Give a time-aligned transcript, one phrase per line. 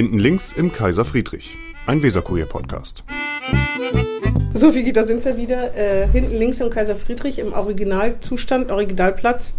[0.00, 3.04] Hinten links im Kaiser Friedrich, ein Weserkurier-Podcast.
[4.54, 5.76] So, Vicky, da sind wir wieder.
[5.76, 9.56] Äh, hinten links im Kaiser Friedrich im Originalzustand, Originalplatz.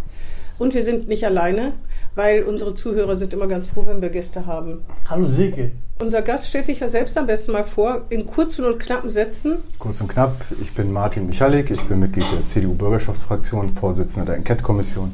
[0.57, 1.73] Und wir sind nicht alleine,
[2.15, 4.81] weil unsere Zuhörer sind immer ganz froh, wenn wir Gäste haben.
[5.07, 5.73] Hallo Silke.
[5.99, 9.57] Unser Gast stellt sich ja selbst am besten mal vor, in kurzen und knappen Sätzen.
[9.77, 15.13] Kurz und knapp, ich bin Martin Michalik, ich bin Mitglied der CDU-Bürgerschaftsfraktion, Vorsitzender der Enquete-Kommission.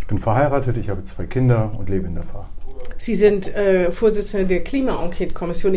[0.00, 2.50] Ich bin verheiratet, ich habe zwei Kinder und lebe in der Fahr.
[2.98, 5.76] Sie sind äh, Vorsitzende der Klima-Enquete-Kommission.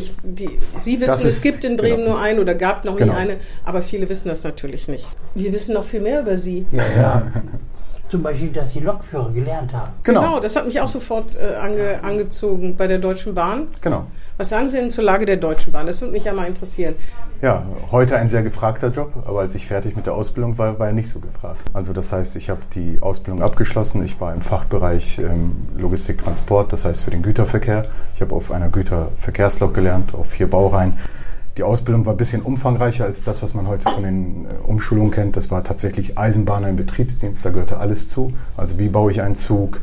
[0.80, 2.12] Sie wissen, es gibt in Bremen genau.
[2.12, 3.14] nur eine oder gab noch genau.
[3.14, 5.08] nie eine, aber viele wissen das natürlich nicht.
[5.36, 6.66] Wir wissen noch viel mehr über Sie.
[6.72, 7.32] Ja, ja.
[8.09, 9.91] Zum Beispiel, dass Sie Lokführer gelernt haben.
[10.04, 10.22] Genau.
[10.22, 13.67] genau, das hat mich auch sofort äh, ange, angezogen bei der Deutschen Bahn.
[13.81, 14.08] Genau.
[14.38, 15.86] Was sagen Sie denn zur Lage der Deutschen Bahn?
[15.86, 16.95] Das würde mich ja mal interessieren.
[17.41, 20.88] Ja, heute ein sehr gefragter Job, aber als ich fertig mit der Ausbildung war, war
[20.88, 21.62] er nicht so gefragt.
[21.72, 24.03] Also das heißt, ich habe die Ausbildung abgeschlossen.
[24.03, 27.86] Ich war im Fachbereich ähm, Logistik, Transport, das heißt für den Güterverkehr.
[28.16, 30.94] Ich habe auf einer Güterverkehrslok gelernt, auf vier Baureihen.
[31.60, 35.12] Die Ausbildung war ein bisschen umfangreicher als das, was man heute von den äh, Umschulungen
[35.12, 35.36] kennt.
[35.36, 38.32] Das war tatsächlich Eisenbahner im Betriebsdienst, da gehörte alles zu.
[38.56, 39.82] Also wie baue ich einen Zug?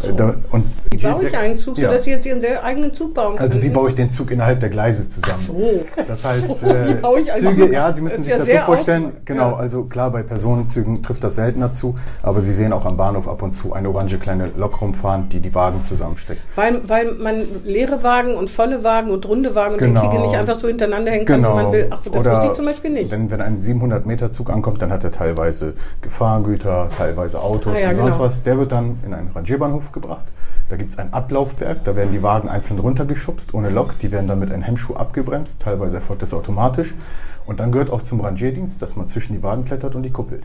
[0.00, 0.08] So.
[0.08, 1.98] Äh, da, und wie baue ich einen Zug, sodass ja.
[2.00, 3.52] Sie jetzt Ihren eigenen Zug bauen können?
[3.52, 5.32] Also wie baue ich den Zug innerhalb der Gleise zusammen?
[5.32, 5.84] Ach so.
[6.08, 7.72] Das heißt, so, wie baue ich einen Züge, Zug?
[7.72, 9.04] ja, Sie müssen sich ja das so vorstellen.
[9.04, 9.56] Aus, genau, ja.
[9.58, 13.42] also klar, bei Personenzügen trifft das seltener zu, aber Sie sehen auch am Bahnhof ab
[13.42, 16.40] und zu eine orange kleine Lok rumfahren, die die Wagen zusammensteckt.
[16.56, 20.00] Weil, weil man leere Wagen und volle Wagen und runde Wagen und genau.
[20.00, 21.58] den Kriege nicht einfach so hintereinander hängen kann, genau.
[21.58, 21.86] wie man will.
[21.90, 23.10] Ach, das Oder wusste ich zum Beispiel nicht.
[23.10, 27.96] Wenn, wenn ein 700-Meter-Zug ankommt, dann hat er teilweise Gefahrgüter, teilweise Autos ah, ja, und
[27.96, 28.24] sonst genau.
[28.24, 28.42] was.
[28.42, 30.24] Der wird dann in einen Rangierbahnhof gebracht.
[30.68, 33.98] Da gibt es einen Ablaufberg, da werden die Wagen einzeln runtergeschubst, ohne Lok.
[33.98, 35.60] Die werden dann mit einem Hemmschuh abgebremst.
[35.60, 36.94] Teilweise erfolgt das automatisch.
[37.44, 40.44] Und dann gehört auch zum Rangierdienst, dass man zwischen die Wagen klettert und die kuppelt.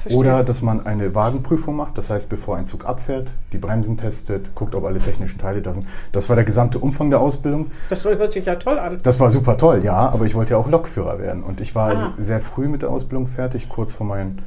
[0.00, 0.18] Verstehe.
[0.18, 4.54] Oder dass man eine Wagenprüfung macht, das heißt, bevor ein Zug abfährt, die Bremsen testet,
[4.54, 5.86] guckt, ob alle technischen Teile da sind.
[6.12, 7.70] Das war der gesamte Umfang der Ausbildung.
[7.90, 9.00] Das hört sich ja toll an.
[9.02, 11.42] Das war super toll, ja, aber ich wollte ja auch Lokführer werden.
[11.42, 12.14] Und ich war ah.
[12.16, 14.38] sehr früh mit der Ausbildung fertig, kurz vor meinem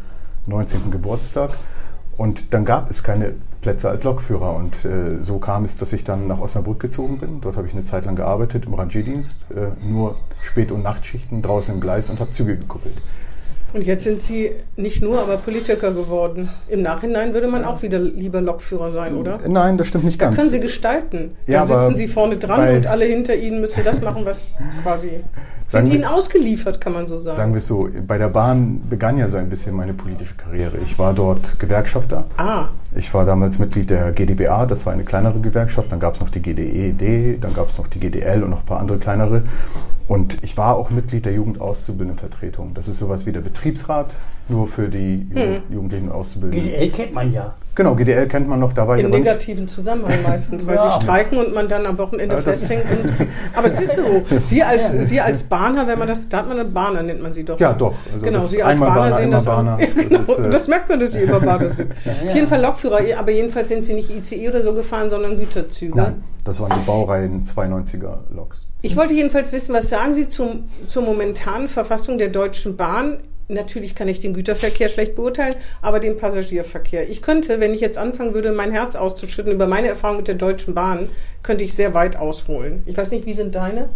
[0.48, 0.90] 19.
[0.90, 1.52] Geburtstag.
[2.18, 4.56] Und dann gab es keine Plätze als Lokführer.
[4.56, 7.42] Und äh, so kam es, dass ich dann nach Osnabrück gezogen bin.
[7.42, 11.76] Dort habe ich eine Zeit lang gearbeitet im Rangierdienst, äh, nur Spät- und Nachtschichten draußen
[11.76, 12.96] im Gleis und habe Züge gekuppelt.
[13.74, 16.50] Und jetzt sind Sie nicht nur, aber Politiker geworden.
[16.68, 19.40] Im Nachhinein würde man auch wieder lieber Lokführer sein, oder?
[19.48, 20.36] Nein, das stimmt nicht ganz.
[20.36, 21.32] Da können Sie gestalten.
[21.48, 24.52] Da ja, sitzen Sie vorne dran und alle hinter Ihnen müssen das machen, was
[24.84, 25.22] quasi
[25.68, 27.38] sind Ihnen ausgeliefert, kann man so sagen.
[27.38, 30.78] Sagen wir es so, bei der Bahn begann ja so ein bisschen meine politische Karriere.
[30.84, 32.26] Ich war dort Gewerkschafter.
[32.38, 32.68] Ah.
[32.96, 35.92] Ich war damals Mitglied der GdBA, das war eine kleinere Gewerkschaft.
[35.92, 38.66] Dann gab es noch die GDED, dann gab es noch die GDL und noch ein
[38.66, 39.44] paar andere kleinere.
[40.08, 42.74] Und ich war auch Mitglied der Jugendauszubildendenvertretung.
[42.74, 44.14] Das ist sowas wie der Betriebsrat,
[44.50, 45.74] nur für die hm.
[45.74, 46.70] Jugendlichen Auszubildenden.
[46.70, 47.56] GDL kennt man ja.
[47.76, 48.74] Genau, GDL kennt man noch.
[48.74, 50.92] Da war Im negativen Zusammenhang meistens, weil ja.
[50.92, 52.86] sie streiken und man dann am Wochenende ja, festhängt.
[52.86, 54.24] Und, aber es ist so.
[54.40, 55.04] Sie als, ja.
[55.04, 57.60] sie als Bahner, wenn man das, da hat man eine Bahner, nennt man sie doch.
[57.60, 57.96] Ja, doch.
[58.14, 59.54] Also genau, Sie als Bahner, Bahner sehen das auch.
[59.64, 60.20] Ja, genau.
[60.20, 61.92] Das, äh das, merkt man, dass Sie immer Bahner sind.
[62.28, 65.98] Auf jeden Fall Lokführer, aber jedenfalls sind Sie nicht ICE oder so gefahren, sondern Güterzüge.
[65.98, 68.68] Nein, das waren die Baureihen 92er Loks.
[68.82, 73.20] Ich wollte jedenfalls wissen, was sagen Sie zum, zur momentanen Verfassung der Deutschen Bahn?
[73.54, 77.10] Natürlich kann ich den Güterverkehr schlecht beurteilen, aber den Passagierverkehr.
[77.10, 80.36] Ich könnte, wenn ich jetzt anfangen würde, mein Herz auszuschütten über meine Erfahrung mit der
[80.36, 81.08] Deutschen Bahn,
[81.42, 82.84] könnte ich sehr weit ausholen.
[82.86, 83.90] Ich weiß nicht, wie sind deine?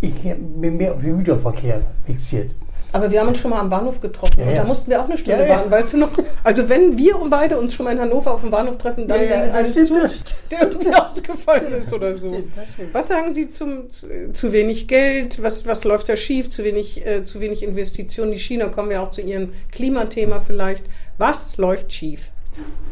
[0.00, 2.50] Ich bin mehr auf den Güterverkehr fixiert.
[2.94, 5.06] Aber wir haben uns schon mal am Bahnhof getroffen ja, und da mussten wir auch
[5.06, 6.10] eine Stunde warten, weißt du noch?
[6.44, 9.20] Also wenn wir und beide uns schon mal in Hannover auf dem Bahnhof treffen, dann
[9.20, 12.44] wegen eines Zugs, der irgendwie ausgefallen ist oder so.
[12.92, 15.42] Was sagen Sie zum zu, zu, wenig Geld?
[15.42, 16.50] Was, was läuft da schief?
[16.50, 18.30] Zu wenig, äh, zu wenig Investitionen?
[18.30, 20.84] Die China kommen ja auch zu Ihrem Klimathema vielleicht.
[21.18, 22.30] Was läuft schief?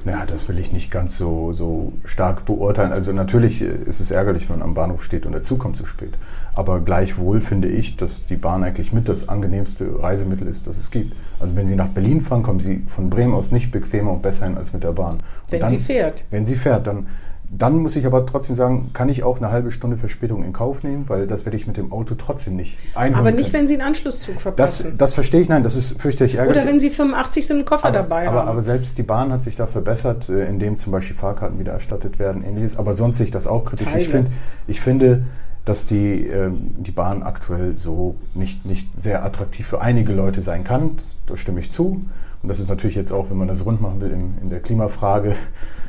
[0.04, 2.92] Ja, das will ich nicht ganz so, so stark beurteilen.
[2.92, 5.86] Also natürlich ist es ärgerlich, wenn man am Bahnhof steht und der Zug kommt zu
[5.86, 6.18] spät.
[6.54, 10.90] Aber gleichwohl finde ich, dass die Bahn eigentlich mit das angenehmste Reisemittel ist, das es
[10.90, 11.14] gibt.
[11.38, 14.46] Also wenn Sie nach Berlin fahren, kommen Sie von Bremen aus nicht bequemer und besser
[14.46, 15.14] hin als mit der Bahn.
[15.14, 16.24] Und wenn dann, sie fährt.
[16.30, 17.06] Wenn sie fährt, dann
[17.54, 20.82] dann muss ich aber trotzdem sagen, kann ich auch eine halbe Stunde Verspätung in Kauf
[20.82, 23.62] nehmen, weil das werde ich mit dem Auto trotzdem nicht einholen Aber nicht, können.
[23.62, 24.90] wenn Sie einen Anschlusszug verpassen.
[24.90, 26.62] Das, das verstehe ich, nein, das ist fürchterlich ärgerlich.
[26.62, 28.48] Oder wenn Sie 85 sind einen Koffer aber, dabei aber, haben.
[28.48, 32.18] Aber selbst die Bahn hat sich da verbessert, äh, indem zum Beispiel Fahrkarten wieder erstattet
[32.18, 32.78] werden, ähnliches.
[32.78, 33.94] Aber sonst sehe ich das auch kritisch.
[33.96, 34.28] Ich, find,
[34.66, 35.24] ich finde,
[35.66, 40.64] dass die, ähm, die Bahn aktuell so nicht, nicht sehr attraktiv für einige Leute sein
[40.64, 40.92] kann.
[41.26, 42.00] Da stimme ich zu.
[42.42, 44.60] Und das ist natürlich jetzt auch, wenn man das rund machen will in, in der
[44.60, 45.36] Klimafrage,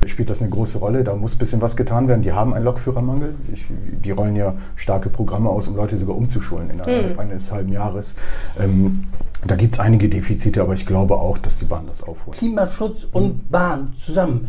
[0.10, 1.04] spielt das eine große Rolle.
[1.04, 2.22] Da muss ein bisschen was getan werden.
[2.22, 3.36] Die haben einen Lokführermangel.
[3.52, 3.66] Ich,
[4.04, 7.20] die rollen ja starke Programme aus, um Leute sogar umzuschulen innerhalb mhm.
[7.20, 8.16] eines halben Jahres.
[8.60, 9.06] Ähm,
[9.46, 12.38] da gibt es einige Defizite, aber ich glaube auch, dass die Bahn das aufholt.
[12.38, 14.48] Klimaschutz und Bahn zusammen.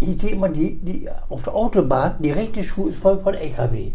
[0.00, 3.92] ich sehe immer die, die auf der Autobahn, die rechte Spur ist voll von LKW.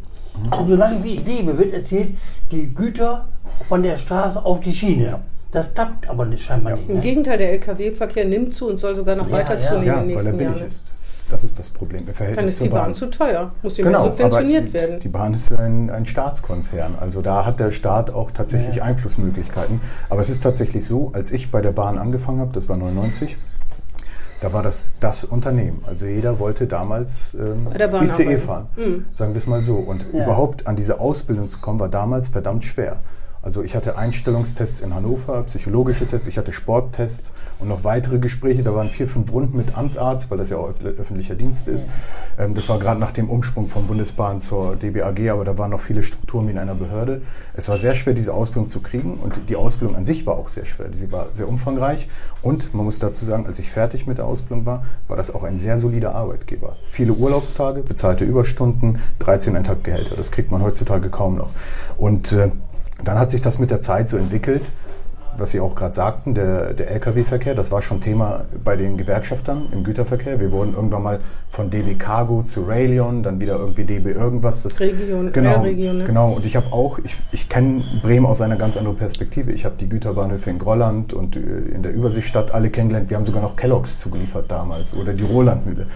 [0.58, 2.18] Und solange wie ich lebe, wird erzählt,
[2.52, 3.28] die Güter
[3.68, 5.20] von der Straße auf die Schiene.
[5.52, 6.90] Das klappt aber nicht, scheinbar nicht.
[6.90, 7.02] Im Ne?
[7.02, 9.62] Gegenteil, der Lkw-Verkehr nimmt zu und soll sogar noch Ja, weiter ja.
[9.62, 10.68] zunehmen Ja, in den weil er nächsten billig Jahren.
[10.68, 10.86] ist.
[11.32, 12.08] Das ist das Problem.
[12.08, 15.00] Im Verhältnis Dann ist die Bahn zu teuer, muss die mehr Genau, subventioniert aber werden.
[15.00, 16.96] Die Bahn ist ein, ein Staatskonzern.
[17.00, 18.84] Also da hat der Staat auch tatsächlich Ja.
[18.84, 19.80] Einflussmöglichkeiten.
[20.10, 23.38] Aber es ist tatsächlich so, als ich bei der Bahn angefangen habe, das war 99,
[24.42, 25.84] da war das das Unternehmen.
[25.86, 28.68] Also jeder wollte damals ähm, Bahn ICE fahren,
[29.14, 29.76] sagen wir es mal so.
[29.76, 30.24] Und Ja.
[30.24, 32.98] überhaupt an diese Ausbildung zu kommen, war damals verdammt schwer.
[33.50, 38.62] Also ich hatte Einstellungstests in Hannover, psychologische Tests, ich hatte Sporttests und noch weitere Gespräche.
[38.62, 41.90] Da waren vier, fünf Runden mit Amtsarzt, weil das ja auch öf- öffentlicher Dienst ist.
[42.38, 45.82] Ähm, das war gerade nach dem Umsprung von Bundesbahn zur DBAG, aber da waren noch
[45.82, 47.24] viele Strukturen wie in einer Behörde.
[47.56, 50.50] Es war sehr schwer, diese Ausbildung zu kriegen und die Ausbildung an sich war auch
[50.50, 50.86] sehr schwer.
[50.92, 52.08] Sie war sehr umfangreich
[52.44, 55.42] und man muss dazu sagen, als ich fertig mit der Ausbildung war, war das auch
[55.42, 56.76] ein sehr solider Arbeitgeber.
[56.88, 60.16] Viele Urlaubstage, bezahlte Überstunden, 13,5 Gehälter.
[60.16, 61.50] Das kriegt man heutzutage kaum noch.
[61.98, 62.52] Und äh,
[63.04, 64.64] dann hat sich das mit der Zeit so entwickelt,
[65.40, 69.68] was Sie auch gerade sagten, der, der Lkw-Verkehr, das war schon Thema bei den Gewerkschaftern
[69.72, 70.40] im Güterverkehr.
[70.40, 71.20] Wir wurden irgendwann mal
[71.50, 74.64] von DB Cargo zu Railion, dann wieder irgendwie DB irgendwas.
[74.64, 76.04] Das, Region, genau, Region, ne?
[76.04, 76.32] genau.
[76.32, 79.52] Und ich habe auch, ich, ich kenne Bremen aus einer ganz anderen Perspektive.
[79.52, 83.10] Ich habe die Güterbahnhöfe in Grolland und äh, in der Überseestadt alle kennengelernt.
[83.10, 85.88] Wir haben sogar noch Kelloggs zugeliefert damals oder die Rolandmühle.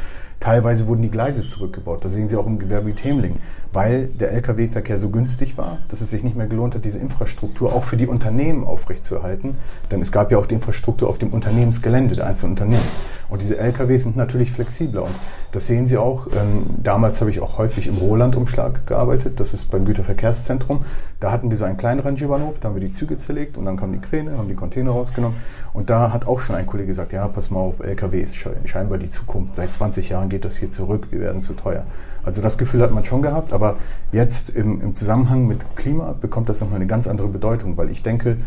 [0.44, 2.04] Teilweise wurden die Gleise zurückgebaut.
[2.04, 3.38] Das sehen Sie auch im Gewerbe Themling,
[3.72, 7.72] weil der Lkw-Verkehr so günstig war, dass es sich nicht mehr gelohnt hat, diese Infrastruktur
[7.74, 9.56] auch für die Unternehmen aufrechtzuerhalten.
[9.90, 12.84] Denn es gab ja auch die Infrastruktur auf dem Unternehmensgelände der einzelnen Unternehmen.
[13.30, 15.04] Und diese Lkw sind natürlich flexibler.
[15.04, 15.16] Und
[15.54, 16.28] das sehen Sie auch.
[16.28, 19.40] Ähm, damals habe ich auch häufig im Roland-Umschlag gearbeitet.
[19.40, 20.84] Das ist beim Güterverkehrszentrum.
[21.22, 23.78] Da hatten wir so einen kleinen Rangierbahnhof, da haben wir die Züge zerlegt und dann
[23.78, 25.38] kam die Kräne, haben die Container rausgenommen.
[25.72, 28.68] Und da hat auch schon ein Kollege gesagt, ja, pass mal auf, LKW ist sche-
[28.68, 29.56] scheinbar die Zukunft.
[29.56, 31.84] Seit 20 Jahren geht das hier zurück, wir werden zu teuer.
[32.26, 33.78] Also das Gefühl hat man schon gehabt, aber
[34.12, 38.02] jetzt im, im Zusammenhang mit Klima bekommt das nochmal eine ganz andere Bedeutung, weil ich
[38.02, 38.38] denke,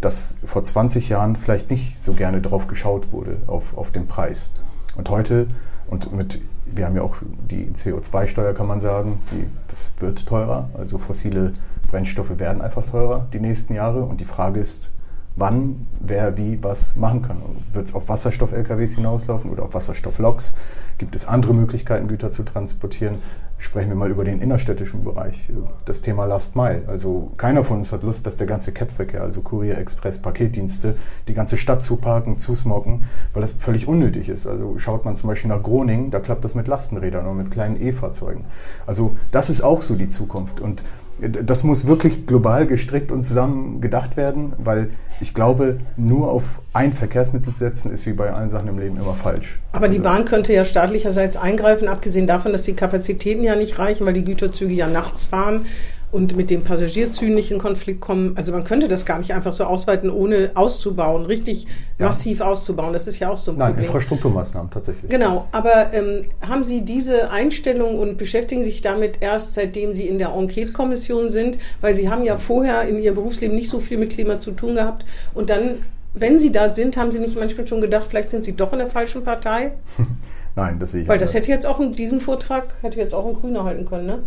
[0.00, 4.52] dass vor 20 Jahren vielleicht nicht so gerne drauf geschaut wurde, auf, auf den Preis.
[4.94, 5.48] Und heute,
[5.88, 7.16] und mit, wir haben ja auch
[7.50, 10.68] die CO2-Steuer, kann man sagen, die, das wird teurer.
[10.74, 11.52] Also fossile
[11.90, 14.04] Brennstoffe werden einfach teurer die nächsten Jahre.
[14.04, 14.92] Und die Frage ist,
[15.36, 17.42] wann, wer, wie, was machen kann.
[17.72, 20.54] Wird es auf Wasserstoff-LKWs hinauslaufen oder auf Wasserstoff-Loks?
[20.98, 23.18] Gibt es andere Möglichkeiten, Güter zu transportieren?
[23.58, 25.48] Sprechen wir mal über den innerstädtischen Bereich.
[25.86, 26.82] Das Thema Last Mile.
[26.86, 30.96] Also keiner von uns hat Lust, dass der ganze CAP-Verkehr, also Kurier, Express, Paketdienste,
[31.28, 34.46] die ganze Stadt zuparken, zusmocken, weil das völlig unnötig ist.
[34.46, 37.80] Also schaut man zum Beispiel nach Groningen, da klappt das mit Lastenrädern und mit kleinen
[37.80, 38.44] E-Fahrzeugen.
[38.86, 40.60] Also das ist auch so die Zukunft.
[40.60, 40.82] Und
[41.20, 44.90] das muss wirklich global gestrickt und zusammen gedacht werden, weil
[45.24, 48.98] ich glaube, nur auf ein Verkehrsmittel zu setzen, ist wie bei allen Sachen im Leben
[48.98, 49.58] immer falsch.
[49.72, 53.78] Aber die Also- Bahn könnte ja staatlicherseits eingreifen, abgesehen davon, dass die Kapazitäten ja nicht
[53.78, 55.64] reichen, weil die Güterzüge ja nachts fahren
[56.14, 58.32] und mit den Passagierzügen nicht in Konflikt kommen.
[58.36, 61.66] Also man könnte das gar nicht einfach so ausweiten, ohne auszubauen, richtig
[61.98, 62.06] Ja.
[62.06, 62.92] massiv auszubauen.
[62.92, 63.86] Das ist ja auch so ein Nein, Problem.
[63.86, 65.10] Infrastrukturmaßnahmen tatsächlich.
[65.10, 70.18] Genau, aber ähm, haben Sie diese Einstellung und beschäftigen sich damit erst seitdem Sie in
[70.18, 71.58] der Enquete-Kommission sind?
[71.80, 74.74] Weil Sie haben ja vorher in Ihrem Berufsleben nicht so viel mit Klima zu tun
[74.76, 75.04] gehabt.
[75.34, 75.76] Und dann,
[76.14, 78.78] wenn Sie da sind, haben Sie nicht manchmal schon gedacht, vielleicht sind Sie doch in
[78.78, 79.72] der falschen Partei?
[80.56, 81.34] Nein, das sehe ich Weil das anders.
[81.42, 84.18] hätte jetzt auch, in- diesen Vortrag hätte jetzt auch ein Grüner halten können, ne?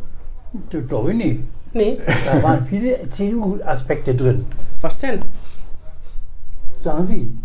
[0.72, 1.40] Das glaube ich nicht.
[1.78, 4.44] Nee, Da waren viele CDU-Aspekte drin.
[4.82, 5.20] was denn?
[6.80, 7.36] Sagen Sie.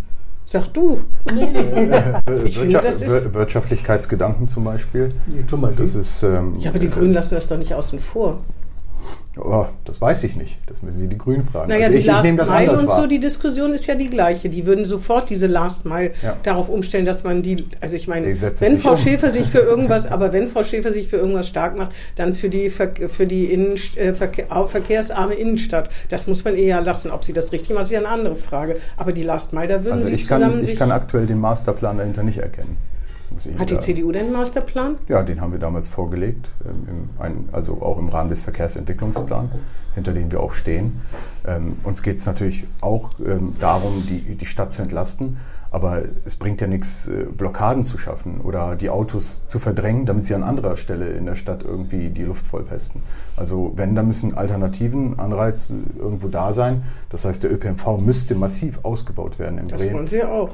[0.44, 0.98] Sag du.
[1.34, 1.58] Nee, nee.
[1.60, 5.12] Äh, Ich finde, das ist- Wir- Wirtschaftlichkeitsgedanken zum Beispiel.
[5.26, 6.22] nee tu mal Das ist.
[6.22, 8.40] Ähm, Ja, aber die Grünen lassen das doch nicht außen vor.
[9.38, 10.58] Oh, das weiß ich nicht.
[10.66, 11.70] Das müssen Sie die Grünen fragen.
[11.70, 13.00] Naja, Also die ich, ich Last nehme das Mile und wahr.
[13.00, 14.50] so, die Diskussion ist ja die gleiche.
[14.50, 16.36] Die würden sofort diese Last Mile Ja.
[16.42, 18.96] darauf umstellen, dass man die, also ich meine, wenn Frau um.
[18.98, 22.50] Schäfer sich für irgendwas, aber wenn Frau Schäfer sich für irgendwas stark macht, dann für
[22.50, 25.88] die, für die Innen, äh, Verkehr, verkehrsarme Innenstadt.
[26.10, 27.10] Das muss man eher lassen.
[27.10, 28.76] Ob sie das richtig macht, ist ja eine andere Frage.
[28.98, 31.38] Aber die Last Mile, da würden Also sie ich zusammen kann, ich kann aktuell den
[31.40, 32.76] Masterplan dahinter nicht erkennen.
[33.46, 34.96] Ich hat die CDU denn einen Masterplan?
[35.08, 37.08] Ja, den haben wir damals vorgelegt, ähm,
[37.52, 39.50] also auch im Rahmen des Verkehrsentwicklungsplans,
[39.94, 41.00] hinter dem wir auch stehen.
[41.46, 45.38] Ähm, uns geht es natürlich auch ähm, darum, die, die Stadt zu entlasten,
[45.70, 50.26] aber es bringt ja nichts, äh, Blockaden zu schaffen oder die Autos zu verdrängen, damit
[50.26, 53.02] sie an anderer Stelle in der Stadt irgendwie die Luft vollpesten.
[53.36, 56.82] Also wenn, dann müssen Alternativen, Anreize irgendwo da sein.
[57.08, 59.94] Das heißt, der ÖPNV müsste massiv ausgebaut werden in Das Bremen.
[59.96, 60.50] wollen sie ja auch.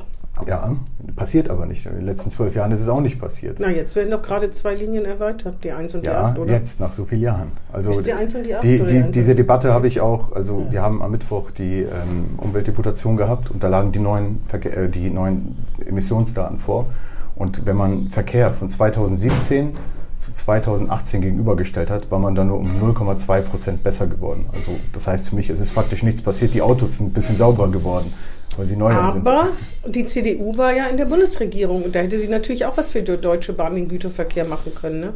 [0.47, 0.77] Ja,
[1.17, 1.87] passiert aber nicht.
[1.87, 3.59] In den letzten zwölf Jahren ist es auch nicht passiert.
[3.61, 6.53] Na, jetzt werden doch gerade zwei Linien erweitert, die 1 und die Ja, 8, oder?
[6.53, 7.53] jetzt nach so vielen Jahren.
[7.73, 10.33] Also Ist die eins und die acht die, oder die diese Debatte habe ich auch.
[10.33, 14.71] Also wir haben am Mittwoch die ähm, Umweltdeputation gehabt und da lagen die neuen, Verke
[14.71, 16.87] äh, die neuen Emissionsdaten vor.
[17.35, 19.73] Und wenn man Verkehr von 2017
[20.19, 24.47] zu 2018 gegenübergestellt hat, war man dann nur um 0,2 Prozent besser geworden.
[24.53, 26.55] Also das heißt für mich, es ist faktisch nichts passiert.
[26.55, 28.13] Die Autos sind ein bisschen sauberer geworden,
[28.57, 29.27] weil sie neuer Aber sind.
[29.27, 29.49] Aber
[29.87, 33.03] die CDU war ja in der Bundesregierung und da hätte sie natürlich auch was für
[33.03, 35.01] die Deutsche Bahn den Güterverkehr machen können.
[35.01, 35.15] Ne?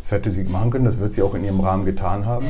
[0.00, 2.46] Das hätte sie machen können, das wird sie auch in ihrem Rahmen getan haben.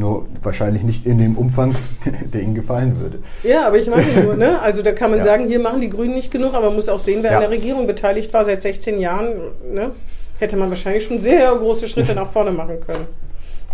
[0.00, 1.74] Nur wahrscheinlich nicht in dem Umfang,
[2.32, 3.18] der ihnen gefallen würde.
[3.42, 4.60] Ja, aber ich meine nur, ne?
[4.62, 5.24] Also da kann man ja.
[5.24, 7.36] sagen, hier machen die Grünen nicht genug, aber man muss auch sehen, wer ja.
[7.38, 9.32] an der Regierung beteiligt war seit 16 Jahren,
[9.72, 9.90] ne?
[10.38, 13.06] Hätte man wahrscheinlich schon sehr große Schritte nach vorne machen können.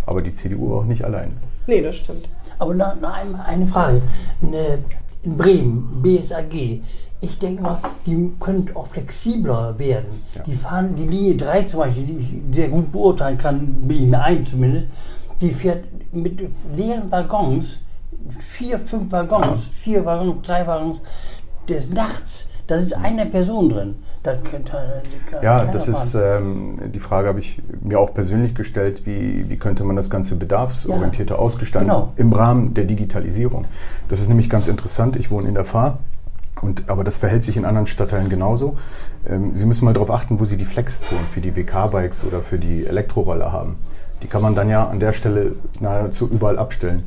[0.05, 1.37] Aber die CDU auch nicht allein.
[1.67, 2.27] Nee, das stimmt.
[2.59, 4.01] Aber noch, noch eine Frage.
[4.41, 6.81] In Bremen, BSAG,
[7.21, 10.05] ich denke mal, die können auch flexibler werden.
[10.35, 10.43] Ja.
[10.43, 14.09] Die fahren die Linie 3 zum Beispiel, die ich sehr gut beurteilen kann, bin ich
[14.09, 14.87] mir ein zumindest,
[15.41, 16.39] die fährt mit
[16.75, 17.79] leeren Waggons,
[18.39, 20.99] vier, fünf Waggons, vier Waggons, drei Waggons,
[21.67, 23.95] des Nachts da ist eine Person drin.
[24.23, 25.01] Da könnte,
[25.41, 29.83] ja, das ist ähm, die Frage, habe ich mir auch persönlich gestellt, wie, wie könnte
[29.83, 32.13] man das Ganze bedarfsorientierter ja, ausgestalten genau.
[32.15, 33.65] im Rahmen der Digitalisierung.
[34.07, 35.15] Das ist nämlich ganz interessant.
[35.15, 35.99] Ich wohne in der Fahr.
[36.61, 38.77] Und, aber das verhält sich in anderen Stadtteilen genauso.
[39.27, 42.57] Ähm, Sie müssen mal darauf achten, wo Sie die Flexzonen für die WK-Bikes oder für
[42.57, 43.75] die Elektroroller haben.
[44.23, 47.03] Die kann man dann ja an der Stelle nahezu überall abstellen.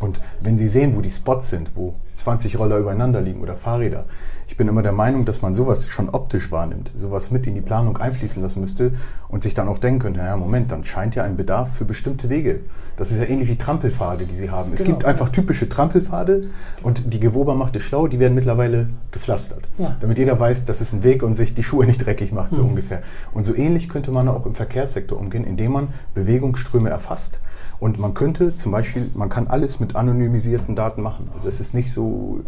[0.00, 4.06] Und wenn Sie sehen, wo die Spots sind, wo 20 Roller übereinander liegen oder Fahrräder,
[4.50, 7.60] ich bin immer der Meinung, dass man sowas schon optisch wahrnimmt, sowas mit in die
[7.60, 8.92] Planung einfließen lassen müsste
[9.28, 12.28] und sich dann auch denken könnte, naja, Moment, dann scheint ja ein Bedarf für bestimmte
[12.28, 12.58] Wege.
[12.96, 14.72] Das ist ja ähnlich wie Trampelpfade, die sie haben.
[14.72, 14.96] Es genau.
[14.96, 16.48] gibt einfach typische Trampelpfade
[16.82, 19.68] und die Gewober macht es schlau, die werden mittlerweile gepflastert.
[19.78, 19.96] Ja.
[20.00, 22.64] Damit jeder weiß, das ist ein Weg und sich die Schuhe nicht dreckig macht, so
[22.64, 22.70] mhm.
[22.70, 23.02] ungefähr.
[23.32, 27.38] Und so ähnlich könnte man auch im Verkehrssektor umgehen, indem man Bewegungsströme erfasst
[27.80, 31.30] und man könnte zum Beispiel, man kann alles mit anonymisierten Daten machen.
[31.34, 32.42] Also es ist nicht so,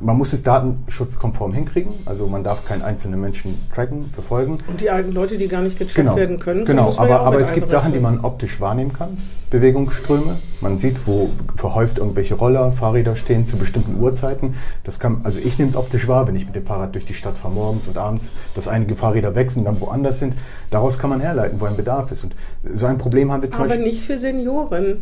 [0.00, 1.92] man muss es datenschutzkonform hinkriegen.
[2.06, 4.58] Also man darf keinen einzelnen Menschen tracken, verfolgen.
[4.68, 6.16] Und die alten Leute, die gar nicht getrackt genau.
[6.16, 6.64] werden können.
[6.64, 9.16] Genau, aber, ja aber es gibt Sachen, die man optisch wahrnehmen kann.
[9.50, 10.36] Bewegungsströme.
[10.60, 14.54] Man sieht, wo verhäuft irgendwelche Roller, Fahrräder stehen zu bestimmten Uhrzeiten.
[14.84, 17.14] Das kann, also ich nehme es optisch wahr, wenn ich mit dem Fahrrad durch die
[17.14, 20.34] Stadt fahre morgens und abends, dass einige Fahrräder wechseln, dann woanders sind.
[20.70, 22.24] Daraus kann man herleiten, wo ein Bedarf ist.
[22.24, 22.34] Und
[22.74, 23.84] so ein Problem haben wir zum aber Beispiel.
[23.84, 24.98] Aber nicht für Senioren.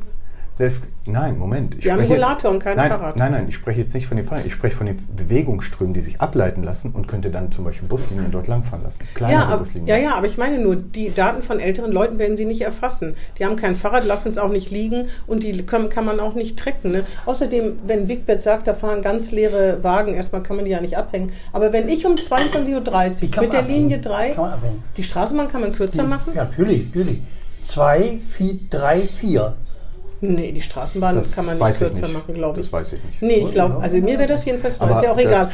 [0.58, 1.74] Das, nein, Moment.
[1.74, 3.16] Ich die haben einen Rollator und kein nein, Fahrrad.
[3.16, 4.46] Nein, nein, ich spreche jetzt nicht von den Fahrrädern.
[4.46, 8.30] Ich spreche von den Bewegungsströmen, die sich ableiten lassen und könnte dann zum Beispiel Buslinien
[8.30, 9.06] dort langfahren lassen.
[9.14, 9.86] Kleinere ja, ab, Buslinien.
[9.86, 13.16] Ja, ja, aber ich meine nur, die Daten von älteren Leuten werden sie nicht erfassen.
[13.38, 16.34] Die haben kein Fahrrad, lassen es auch nicht liegen und die können, kann man auch
[16.34, 16.90] nicht tracken.
[16.92, 17.04] Ne?
[17.26, 20.96] Außerdem, wenn Wigbert sagt, da fahren ganz leere Wagen, erstmal kann man die ja nicht
[20.96, 21.32] abhängen.
[21.52, 24.34] Aber wenn ich um 22.30 Uhr mit der Linie 3,
[24.96, 26.08] die Straßenbahn kann man kürzer hm.
[26.08, 26.32] machen?
[26.34, 27.18] Ja, natürlich, natürlich.
[27.64, 29.56] 2, 4, 3, 4.
[30.20, 32.12] Nee, die Straßenbahn das kann man nicht kürzer nicht.
[32.14, 32.66] machen, glaube ich.
[32.66, 33.22] Das weiß ich nicht.
[33.22, 34.90] Nee, ich glaube, also mir wäre das jedenfalls neu.
[34.90, 35.48] Ist ja auch egal.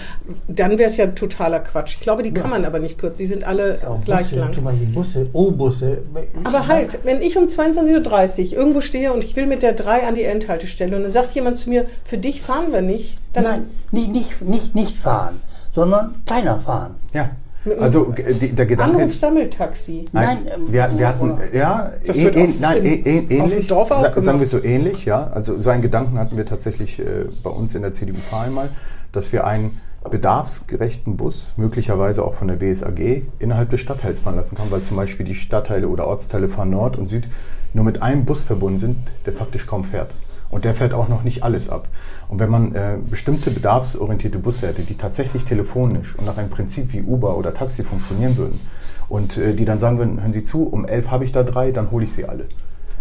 [0.49, 1.95] Dann wäre es ja totaler Quatsch.
[1.95, 3.19] Ich glaube, die kann man aber nicht kürzen.
[3.19, 4.52] Die sind alle ja, gleich Busse, lang.
[4.52, 5.99] Zum Beispiel Busse, O-Busse.
[6.45, 10.07] Aber halt, wenn ich um 22.30 Uhr irgendwo stehe und ich will mit der 3
[10.07, 13.45] an die Endhaltestelle und dann sagt jemand zu mir, für dich fahren wir nicht, dann.
[13.45, 15.40] Nein, nicht, nicht, nicht, nicht fahren,
[15.75, 16.95] sondern kleiner fahren.
[17.12, 17.31] Ja.
[17.78, 18.97] Also der Gedanke.
[18.97, 20.04] Anruf-Sammeltaxi.
[20.12, 23.69] Nein, nein wir, wir hatten ja das äh, äh, nein, äh, ähnlich.
[23.69, 25.28] Dorf auch sa sagen wir so ähnlich, ja.
[25.28, 27.04] Also so einen Gedanken hatten wir tatsächlich äh,
[27.42, 28.69] bei uns in der CDU einmal,
[29.12, 34.57] dass wir einen bedarfsgerechten Bus, möglicherweise auch von der BSAG, innerhalb des Stadtteils fahren lassen
[34.57, 37.28] kann, weil zum Beispiel die Stadtteile oder Ortsteile Fahr Nord und Süd
[37.75, 40.11] nur mit einem Bus verbunden sind, der faktisch kaum fährt.
[40.52, 41.88] Und der fährt auch noch nicht alles ab.
[42.28, 46.92] Und wenn man äh, bestimmte bedarfsorientierte Busse hätte, die tatsächlich telefonisch und nach einem Prinzip
[46.92, 48.61] wie Uber oder Taxi funktionieren würden
[49.09, 51.73] und äh, die dann sagen würden, hören Sie zu, um elf habe ich da drei,
[51.73, 52.44] dann hole ich sie alle.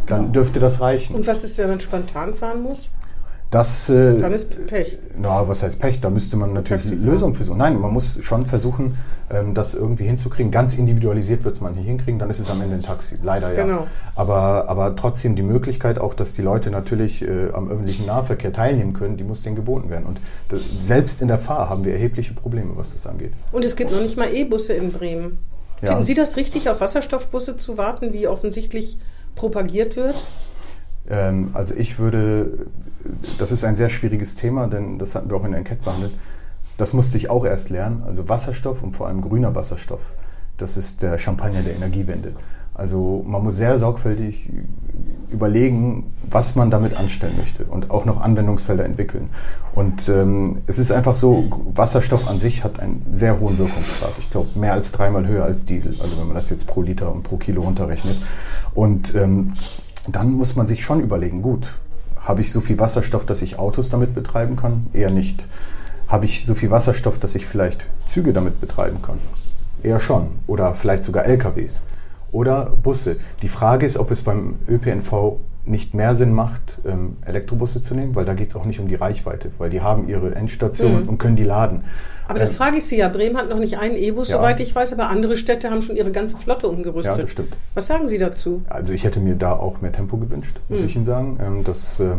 [0.05, 0.31] Dann genau.
[0.31, 1.13] dürfte das reichen.
[1.13, 2.89] Und was ist, wenn man spontan fahren muss?
[3.51, 4.97] Das, äh, Dann ist Pech.
[5.17, 5.99] Na, was heißt Pech?
[5.99, 7.57] Da müsste man natürlich Lösungen versuchen.
[7.57, 8.97] Nein, man muss schon versuchen,
[9.29, 10.53] ähm, das irgendwie hinzukriegen.
[10.53, 13.17] Ganz individualisiert wird man nicht hinkriegen, dann ist es am Ende ein Taxi.
[13.21, 13.65] Leider ja.
[13.65, 13.87] Genau.
[14.15, 18.93] Aber, aber trotzdem die Möglichkeit auch, dass die Leute natürlich äh, am öffentlichen Nahverkehr teilnehmen
[18.93, 20.05] können, die muss denen geboten werden.
[20.05, 23.33] Und das, selbst in der Fahr haben wir erhebliche Probleme, was das angeht.
[23.51, 25.39] Und es gibt noch nicht mal E-Busse in Bremen.
[25.81, 25.89] Ja.
[25.89, 28.97] Finden Sie das richtig, auf Wasserstoffbusse zu warten, wie offensichtlich
[29.35, 30.15] propagiert wird?
[31.11, 32.65] Ähm, also ich würde,
[33.37, 36.13] das ist ein sehr schwieriges Thema, denn das hatten wir auch in der Enquete behandelt.
[36.77, 38.03] Das musste ich auch erst lernen.
[38.07, 40.01] Also Wasserstoff und vor allem grüner Wasserstoff,
[40.57, 42.31] das ist der Champagner der Energiewende.
[42.73, 44.49] Also man muss sehr sorgfältig
[45.29, 49.29] überlegen, was man damit anstellen möchte und auch noch Anwendungsfelder entwickeln.
[49.75, 54.13] Und ähm, es ist einfach so, Wasserstoff an sich hat einen sehr hohen Wirkungsgrad.
[54.19, 55.93] Ich glaube, mehr als dreimal höher als Diesel.
[56.01, 58.17] Also wenn man das jetzt pro Liter und pro Kilo runterrechnet.
[58.73, 59.53] Und ähm,
[60.07, 61.73] dann muss man sich schon überlegen, gut,
[62.21, 64.87] habe ich so viel Wasserstoff, dass ich Autos damit betreiben kann?
[64.93, 65.43] Eher nicht.
[66.07, 69.19] Habe ich so viel Wasserstoff, dass ich vielleicht Züge damit betreiben kann?
[69.83, 70.27] eher schon.
[70.47, 71.83] Oder vielleicht sogar LKWs
[72.31, 73.17] oder Busse.
[73.41, 78.15] Die Frage ist, ob es beim ÖPNV nicht mehr Sinn macht, ähm, Elektrobusse zu nehmen,
[78.15, 81.09] weil da geht es auch nicht um die Reichweite, weil die haben ihre Endstation mhm.
[81.09, 81.83] und können die laden.
[82.27, 83.09] Aber das ähm, frage ich Sie ja.
[83.09, 84.37] Bremen hat noch nicht einen E-Bus, ja.
[84.37, 87.15] soweit ich weiß, aber andere Städte haben schon ihre ganze Flotte umgerüstet.
[87.15, 87.55] Ja, das stimmt.
[87.75, 88.63] Was sagen Sie dazu?
[88.69, 90.85] Also ich hätte mir da auch mehr Tempo gewünscht, muss mhm.
[90.85, 92.15] ich Ihnen sagen, ähm, dass äh,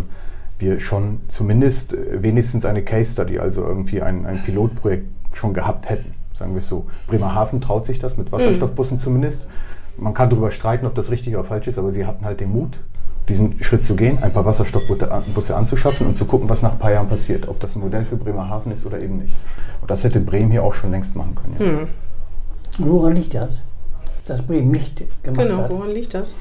[0.58, 5.88] wir schon zumindest äh, wenigstens eine Case Study, also irgendwie ein, ein Pilotprojekt schon gehabt
[5.88, 6.86] hätten, sagen wir es so.
[7.08, 9.00] Bremerhaven traut sich das mit Wasserstoffbussen mhm.
[9.00, 9.48] zumindest.
[9.96, 12.50] Man kann darüber streiten, ob das richtig oder falsch ist, aber sie hatten halt den
[12.50, 12.78] Mut,
[13.28, 16.92] diesen Schritt zu gehen, ein paar Wasserstoffbusse anzuschaffen und zu gucken, was nach ein paar
[16.92, 17.48] Jahren passiert.
[17.48, 19.34] Ob das ein Modell für Bremerhaven ist oder eben nicht.
[19.80, 21.56] Und das hätte Bremen hier auch schon längst machen können.
[21.58, 21.80] Ja.
[21.80, 21.88] Hm.
[22.78, 23.48] Woran liegt das?
[24.24, 25.68] Dass Bremen nicht gemacht genau, hat?
[25.68, 26.34] Genau, woran liegt das?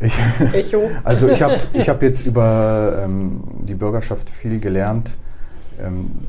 [0.00, 0.14] Ich,
[0.52, 0.90] Echo.
[1.04, 5.16] Also ich habe ich hab jetzt über ähm, die Bürgerschaft viel gelernt,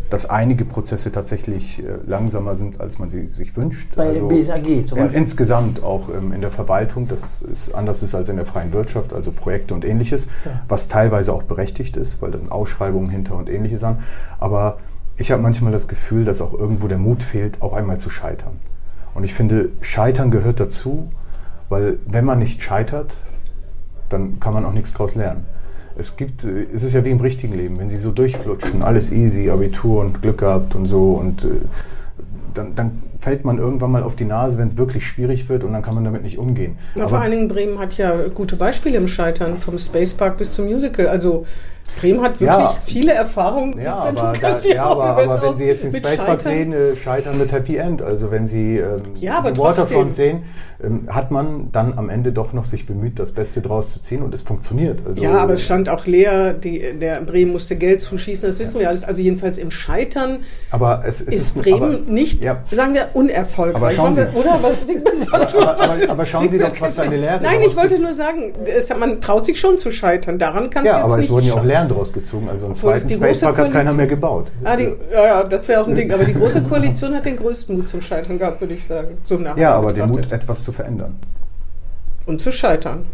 [0.10, 3.96] dass einige Prozesse tatsächlich äh, langsamer sind, als man sie sich wünscht.
[3.96, 5.18] Bei also BSAG zum Beispiel.
[5.18, 9.14] insgesamt auch ähm, in der Verwaltung, das ist anders ist als in der freien Wirtschaft,
[9.14, 10.62] also Projekte und ähnliches, ja.
[10.68, 14.00] was teilweise auch berechtigt ist, weil da sind Ausschreibungen hinter und ähnliches an.
[14.40, 14.78] Aber
[15.18, 18.60] ich habe manchmal das Gefühl, dass auch irgendwo der Mut fehlt, auch einmal zu scheitern.
[19.14, 21.10] Und ich finde, Scheitern gehört dazu,
[21.70, 23.16] weil wenn man nicht scheitert,
[24.10, 25.46] dann kann man auch nichts daraus lernen
[25.98, 29.50] es gibt, es ist ja wie im richtigen Leben, wenn sie so durchflutschen, alles easy,
[29.50, 31.48] Abitur und Glück gehabt und so und äh,
[32.54, 35.74] dann, dann, fällt man irgendwann mal auf die Nase, wenn es wirklich schwierig wird und
[35.74, 36.78] dann kann man damit nicht umgehen.
[36.94, 40.66] Na, vor allen Dingen Bremen hat ja gute Beispiele im Scheitern, vom Spacepark bis zum
[40.66, 41.08] Musical.
[41.08, 41.44] Also
[42.00, 43.80] Bremen hat wirklich ja, viele Erfahrungen.
[43.82, 47.52] Ja, aber, da, ja, aber, aber wenn Sie jetzt den Spacepark sehen, äh, scheitern mit
[47.52, 48.02] Happy End.
[48.02, 50.44] Also wenn Sie ähm, ja, Waterfront sehen,
[50.84, 54.22] ähm, hat man dann am Ende doch noch sich bemüht, das Beste draus zu ziehen
[54.24, 55.00] und es funktioniert.
[55.08, 58.76] Also, ja, aber es stand auch leer, die, der Bremen musste Geld zuschießen, das wissen
[58.76, 58.82] ja.
[58.82, 59.06] wir alles.
[59.06, 60.40] Also jedenfalls im Scheitern
[60.72, 63.82] aber es, es ist, ist Bremen aber, nicht, sagen wir, unerfolgreich.
[63.82, 64.54] Aber schauen Sie, oder?
[64.54, 64.72] aber,
[65.80, 68.90] aber, aber, schauen Sie doch, was für eine Lehre Nein, ich wollte nur sagen, es,
[68.96, 70.38] man traut sich schon zu scheitern.
[70.38, 72.50] Daran kann es ja, jetzt aber nicht es wurden ja auch Lehren daraus gezogen.
[72.50, 74.52] Also einen zweiten Spacepark hat keiner mehr gebaut.
[74.64, 76.12] Ah, die, ja, ja, das wäre auch ein Ding.
[76.12, 79.18] Aber die Große Koalition hat den größten Mut zum Scheitern gehabt, würde ich sagen.
[79.24, 81.18] Zum ja, aber den Mut, etwas zu verändern.
[82.26, 83.06] Und zu scheitern.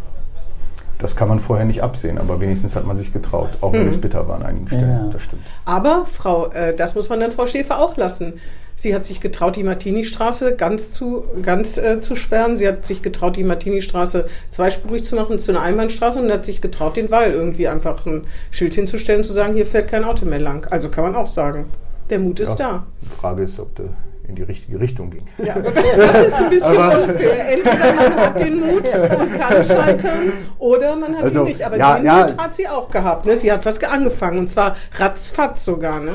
[0.98, 3.88] Das kann man vorher nicht absehen, aber wenigstens hat man sich getraut, auch wenn mhm.
[3.88, 4.88] es bitter war an einigen Stellen.
[4.88, 5.10] Ja.
[5.12, 5.42] Das stimmt.
[5.64, 8.34] Aber Frau, äh, das muss man dann Frau Schäfer auch lassen.
[8.76, 12.56] Sie hat sich getraut, die Martini-Straße ganz zu, ganz äh, zu sperren.
[12.56, 16.60] Sie hat sich getraut, die Martini-Straße zweispurig zu machen zu einer Einbahnstraße und hat sich
[16.60, 20.40] getraut, den Wall irgendwie einfach ein Schild hinzustellen, zu sagen, hier fährt kein Auto mehr
[20.40, 20.66] lang.
[20.70, 21.70] Also kann man auch sagen,
[22.10, 22.86] der Mut ist ja, da.
[23.02, 23.90] Die Frage ist, ob der
[24.28, 25.26] in die richtige Richtung ging.
[25.44, 25.58] Ja,
[25.96, 27.48] das ist ein bisschen unfair.
[27.50, 31.62] Entweder man hat den Mut und kann scheitern oder man hat also, ihn nicht.
[31.62, 32.26] Aber ja, den ja.
[32.26, 33.26] Mut hat sie auch gehabt.
[33.26, 33.36] Ne?
[33.36, 36.00] Sie hat was angefangen und zwar ratzfatz sogar.
[36.00, 36.14] Ne?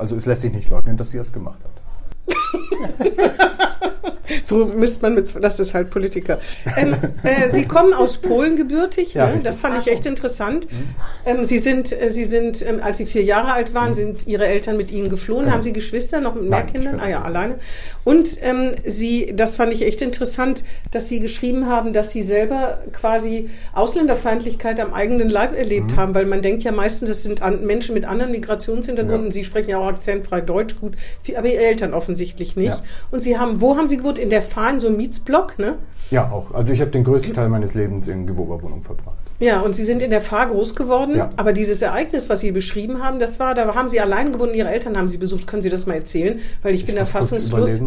[0.00, 1.70] Also es lässt sich nicht leugnen, dass sie das gemacht hat.
[4.50, 6.38] so müsste man mit, das ist halt Politiker.
[6.76, 9.40] Ähm, äh, Sie kommen aus Polen gebürtig, ja, ne?
[9.42, 10.70] das fand ich echt interessant.
[10.70, 10.76] Mhm.
[11.24, 13.94] Ähm, Sie sind, äh, Sie sind, ähm, als Sie vier Jahre alt waren, mhm.
[13.94, 15.44] sind Ihre Eltern mit Ihnen geflohen.
[15.44, 15.54] Genau.
[15.54, 17.00] Haben Sie Geschwister, noch mit mehr Nein, Kindern?
[17.00, 17.56] Ah ja, alleine.
[18.04, 22.78] Und ähm, Sie, das fand ich echt interessant, dass Sie geschrieben haben, dass Sie selber
[22.92, 25.96] quasi Ausländerfeindlichkeit am eigenen Leib erlebt mhm.
[25.96, 29.28] haben, weil man denkt ja meistens, das sind an, Menschen mit anderen Migrationshintergründen.
[29.28, 29.32] Ja.
[29.32, 30.94] Sie sprechen ja auch akzentfrei Deutsch gut,
[31.36, 32.68] aber Ihre Eltern offensichtlich nicht.
[32.68, 32.82] Ja.
[33.12, 34.18] Und Sie haben, wo haben Sie gewohnt?
[34.18, 35.78] In der Fahne, so ein Mietsblock, ne?
[36.10, 36.52] Ja, auch.
[36.52, 39.18] Also ich habe den größten Teil meines Lebens in Gewoberwohnung verbracht.
[39.38, 41.16] Ja, und Sie sind in der Fahr groß geworden.
[41.16, 41.30] Ja.
[41.36, 44.68] Aber dieses Ereignis, was Sie beschrieben haben, das war, da haben Sie allein gewohnt, Ihre
[44.68, 45.46] Eltern haben Sie besucht.
[45.46, 46.40] Können Sie das mal erzählen?
[46.62, 47.80] Weil ich, ich bin da fassungslos.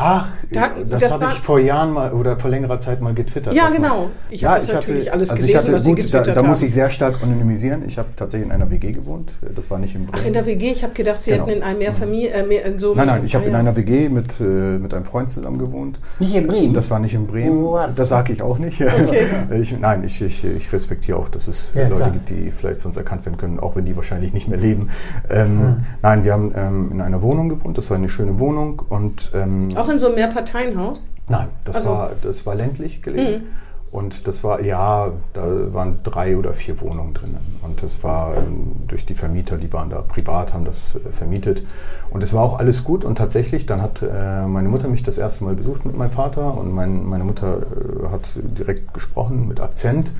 [0.00, 3.52] Ach, da, das, das habe ich vor Jahren mal oder vor längerer Zeit mal getwittert.
[3.52, 4.10] Ja, genau.
[4.30, 6.26] Ich ja, habe das ich natürlich hatte, alles also gelesen, hatte, was gut, Sie getwittert
[6.28, 7.82] da, da muss ich sehr stark anonymisieren.
[7.84, 9.32] Ich habe tatsächlich in einer WG gewohnt.
[9.56, 10.20] Das war nicht im Bremen.
[10.22, 10.70] Ach, in der WG?
[10.70, 11.46] Ich habe gedacht, Sie genau.
[11.46, 13.74] hätten in einem Mehrfamilie, äh, mehr in so Nein, nein, ich habe ah, in einer
[13.74, 15.98] WG mit, äh, mit einem Freund zusammen gewohnt.
[16.20, 16.74] Nicht in Bremen?
[16.74, 17.64] Das war nicht in Bremen.
[17.72, 17.96] Das?
[17.96, 18.80] das sage ich auch nicht.
[18.80, 19.26] Okay.
[19.60, 22.10] ich, nein, ich, ich, ich respektiere auch, dass es ja, Leute klar.
[22.12, 24.90] gibt, die vielleicht sonst erkannt werden können, auch wenn die wahrscheinlich nicht mehr leben.
[25.28, 25.76] Ähm, mhm.
[26.02, 27.76] Nein, wir haben ähm, in einer Wohnung gewohnt.
[27.76, 28.80] Das war eine schöne Wohnung.
[28.88, 31.08] und ähm, Auch in so einem Mehrparteien Reihenhaus?
[31.28, 33.42] Nein, das, also, war, das war ländlich gelegen.
[33.42, 33.46] Mhm.
[33.90, 37.36] Und das war, ja, da waren drei oder vier Wohnungen drin.
[37.62, 41.66] Und das war ähm, durch die Vermieter, die waren da privat, haben das äh, vermietet.
[42.10, 43.02] Und es war auch alles gut.
[43.02, 46.58] Und tatsächlich, dann hat äh, meine Mutter mich das erste Mal besucht mit meinem Vater.
[46.58, 50.10] Und mein, meine Mutter äh, hat direkt gesprochen mit Akzent.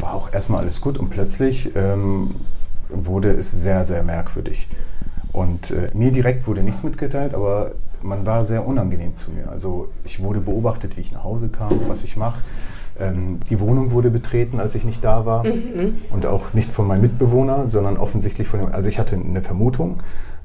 [0.00, 0.98] War auch erstmal alles gut.
[0.98, 2.34] Und plötzlich ähm,
[2.88, 4.66] wurde es sehr, sehr merkwürdig.
[5.32, 7.70] Und äh, mir direkt wurde nichts mitgeteilt, aber
[8.02, 9.50] man war sehr unangenehm zu mir.
[9.50, 12.40] Also ich wurde beobachtet, wie ich nach Hause kam, was ich mache.
[12.98, 15.44] Ähm, die Wohnung wurde betreten, als ich nicht da war.
[15.44, 15.96] Mhm.
[16.10, 18.72] Und auch nicht von meinem Mitbewohner, sondern offensichtlich von dem.
[18.72, 19.98] Also ich hatte eine Vermutung.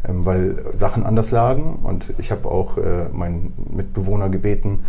[0.07, 1.79] ähm, weil Sachen anders lagen.
[1.83, 4.79] Und ich habe auch äh, meinen Mitbewohner gebeten,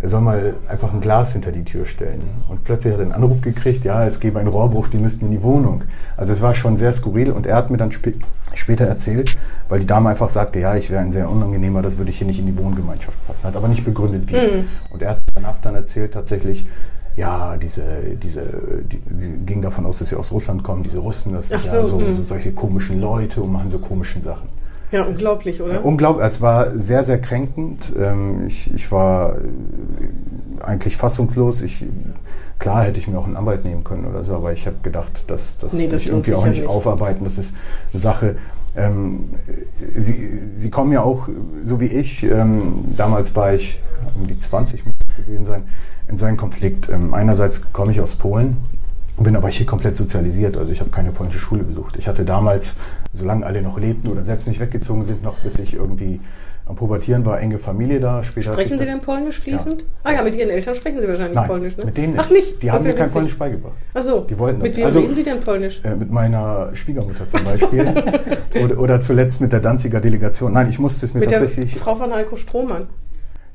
[0.00, 2.22] er soll mal einfach ein Glas hinter die Tür stellen.
[2.48, 5.30] Und plötzlich hat er einen Anruf gekriegt, ja, es gebe einen Rohrbruch, die müssten in
[5.30, 5.84] die Wohnung.
[6.16, 8.12] Also es war schon sehr skurril und er hat mir dann sp
[8.52, 9.36] später erzählt,
[9.68, 12.26] weil die Dame einfach sagte, ja, ich wäre ein sehr unangenehmer, das würde ich hier
[12.26, 13.42] nicht in die Wohngemeinschaft passen.
[13.42, 14.34] Hat aber nicht begründet, wie.
[14.36, 14.68] Mhm.
[14.90, 16.66] Und er hat danach dann erzählt, tatsächlich,
[17.16, 17.82] ja, diese,
[18.20, 18.42] diese,
[18.84, 21.76] die, sie ging davon aus, dass sie aus Russland kommen, diese Russen, das sind so,
[21.76, 22.12] ja so, mhm.
[22.12, 24.48] so solche komischen Leute und machen so komischen Sachen.
[24.94, 25.74] Ja, unglaublich, oder?
[25.74, 26.24] Ja, unglaublich.
[26.24, 27.92] Es war sehr, sehr kränkend.
[27.98, 31.62] Ähm, ich, ich war äh, eigentlich fassungslos.
[31.62, 31.84] Ich,
[32.60, 35.28] klar hätte ich mir auch einen Anwalt nehmen können oder so, aber ich habe gedacht,
[35.28, 37.24] dass, dass nee, das ich irgendwie auch nicht, nicht aufarbeiten.
[37.24, 37.56] Das ist
[37.92, 38.36] eine Sache.
[38.76, 39.30] Ähm,
[39.96, 40.14] sie,
[40.52, 41.28] sie kommen ja auch,
[41.64, 43.82] so wie ich, ähm, damals war ich
[44.14, 45.62] um die 20, muss das gewesen sein,
[46.06, 46.88] in so einen Konflikt.
[46.88, 48.58] Ähm, einerseits komme ich aus Polen,
[49.22, 50.56] bin aber hier komplett sozialisiert.
[50.56, 51.96] Also ich habe keine polnische Schule besucht.
[51.96, 52.76] Ich hatte damals,
[53.12, 56.20] solange alle noch lebten oder selbst nicht weggezogen sind, noch bis ich irgendwie
[56.66, 58.22] am Pubertieren war, enge Familie da.
[58.22, 59.82] Später sprechen Sie denn Polnisch fließend?
[59.82, 59.88] Ja.
[60.04, 61.84] Ah ja, mit Ihren Eltern sprechen Sie wahrscheinlich Nein, Polnisch, ne?
[61.84, 62.14] mit denen.
[62.18, 62.62] Ach nicht?
[62.62, 63.74] Die haben mir kein Polnisch beigebracht.
[63.92, 64.20] Ach so.
[64.20, 64.68] Die wollten das.
[64.70, 65.82] Mit wem also, reden Sie denn Polnisch?
[65.84, 67.86] Äh, mit meiner Schwiegermutter zum Beispiel.
[68.64, 70.52] oder, oder, zuletzt mit der Danziger Delegation.
[70.52, 71.76] Nein, ich musste es mir mit tatsächlich...
[71.76, 72.86] Frau von Heiko Strohmann.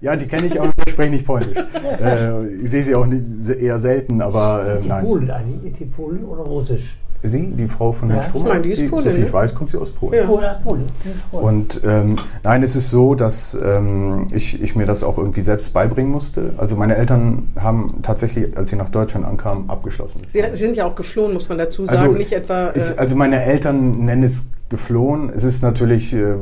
[0.02, 1.56] Ja, die kenne ich, aber ich spreche nicht Polnisch.
[2.02, 5.04] äh, ich sehe sie auch nicht, eher selten, aber äh, ist nein.
[5.04, 5.72] Polen eigentlich?
[5.74, 6.96] Ist sie Polen oder Russisch?
[7.22, 9.72] Sie, die Frau von Herrn ja, Strom, nein, die ist Polin, soviel ich weiß, kommt
[9.72, 10.14] sie aus Polen.
[10.14, 10.26] Ja.
[10.64, 10.86] Polen.
[11.32, 15.74] Und ähm, nein, es ist so, dass ähm, ich, ich mir das auch irgendwie selbst
[15.74, 16.54] beibringen musste.
[16.56, 20.22] Also meine Eltern haben tatsächlich, als sie nach Deutschland ankamen, abgeschlossen.
[20.30, 22.70] Sie sind ja auch geflohen, muss man dazu sagen, also, nicht etwa.
[22.70, 25.32] Äh, ich, also meine Eltern nennen es geflohen.
[25.36, 26.36] Es ist natürlich äh,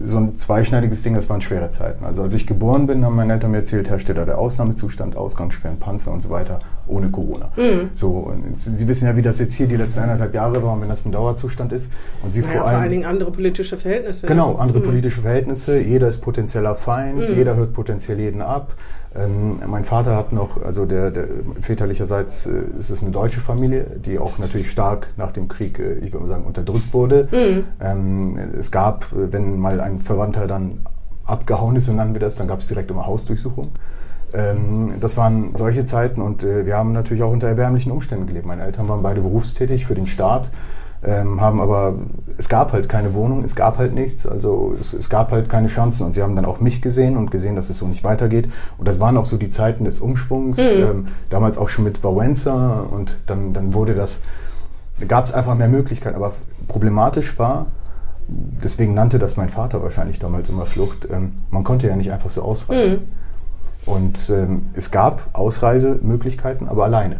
[0.00, 2.04] so ein zweischneidiges Ding, das waren schwere Zeiten.
[2.04, 5.78] Also als ich geboren bin, haben meine Eltern mir erzählt, herrschte da der Ausnahmezustand, Ausgangssperren,
[5.78, 7.50] Panzer und so weiter, ohne Corona.
[7.56, 7.90] Mhm.
[7.92, 10.88] So, und Sie wissen ja, wie das jetzt hier die letzten eineinhalb Jahre war, wenn
[10.88, 11.92] das ein Dauerzustand ist.
[12.24, 14.26] Und Sie naja, vor, allem, vor allen Dingen andere politische Verhältnisse.
[14.26, 14.84] Genau, andere mhm.
[14.84, 15.80] politische Verhältnisse.
[15.80, 17.36] Jeder ist potenzieller Feind, mhm.
[17.36, 18.74] jeder hört potenziell jeden ab.
[19.14, 21.26] Ähm, mein Vater hat noch, also der, der
[21.60, 25.94] väterlicherseits äh, ist es eine deutsche Familie, die auch natürlich stark nach dem Krieg, äh,
[25.94, 27.28] ich würde mal sagen, unterdrückt wurde.
[27.30, 27.64] Mhm.
[27.80, 30.80] Ähm, es gab, wenn mal ein Verwandter dann
[31.24, 33.72] abgehauen ist, so nennen wir das, dann gab es direkt immer Hausdurchsuchung.
[34.32, 38.46] Ähm, das waren solche Zeiten und äh, wir haben natürlich auch unter erbärmlichen Umständen gelebt.
[38.46, 40.50] Meine Eltern waren beide berufstätig für den Staat
[41.04, 41.94] ähm, haben aber,
[42.38, 45.66] es gab halt keine Wohnung, es gab halt nichts, also es, es, gab halt keine
[45.66, 48.48] Chancen und sie haben dann auch mich gesehen und gesehen, dass es so nicht weitergeht
[48.78, 50.62] und das waren auch so die Zeiten des Umschwungs, mhm.
[50.64, 54.22] ähm, damals auch schon mit Valenza und dann, dann wurde das,
[55.08, 56.32] gab es einfach mehr Möglichkeiten, aber
[56.68, 57.66] problematisch war,
[58.28, 62.30] deswegen nannte das mein Vater wahrscheinlich damals immer Flucht, ähm, man konnte ja nicht einfach
[62.30, 62.92] so ausreisen.
[62.92, 63.22] Mhm.
[63.84, 67.16] Und ähm, es gab Ausreisemöglichkeiten, aber alleine.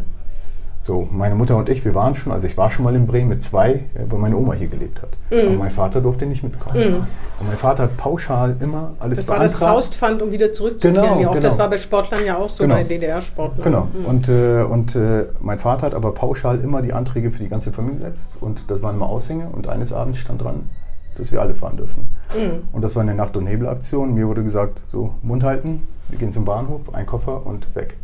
[0.83, 3.29] So, meine Mutter und ich, wir waren schon, also ich war schon mal in Bremen
[3.29, 5.11] mit zwei, äh, weil meine Oma hier gelebt hat.
[5.31, 5.47] Mhm.
[5.47, 6.77] Aber mein Vater durfte nicht mitkommen.
[6.77, 6.95] Mhm.
[7.39, 11.01] Und mein Vater hat pauschal immer alles Das war das Faustpfand, um wieder zurückzukehren.
[11.01, 11.47] Genau, wie oft, genau.
[11.47, 12.75] Das war bei Sportlern ja auch so, genau.
[12.75, 13.63] bei DDR-Sportlern.
[13.63, 13.87] Genau.
[13.93, 14.05] Mhm.
[14.05, 17.71] Und, äh, und äh, mein Vater hat aber pauschal immer die Anträge für die ganze
[17.71, 18.35] Familie gesetzt.
[18.41, 19.47] Und das waren immer Aushänge.
[19.53, 20.69] Und eines Abends stand dran,
[21.15, 22.03] dass wir alle fahren dürfen.
[22.35, 22.63] Mhm.
[22.73, 24.13] Und das war eine Nacht- und Nebelaktion.
[24.13, 27.95] Mir wurde gesagt, so, Mund halten, wir gehen zum Bahnhof, ein Koffer und weg.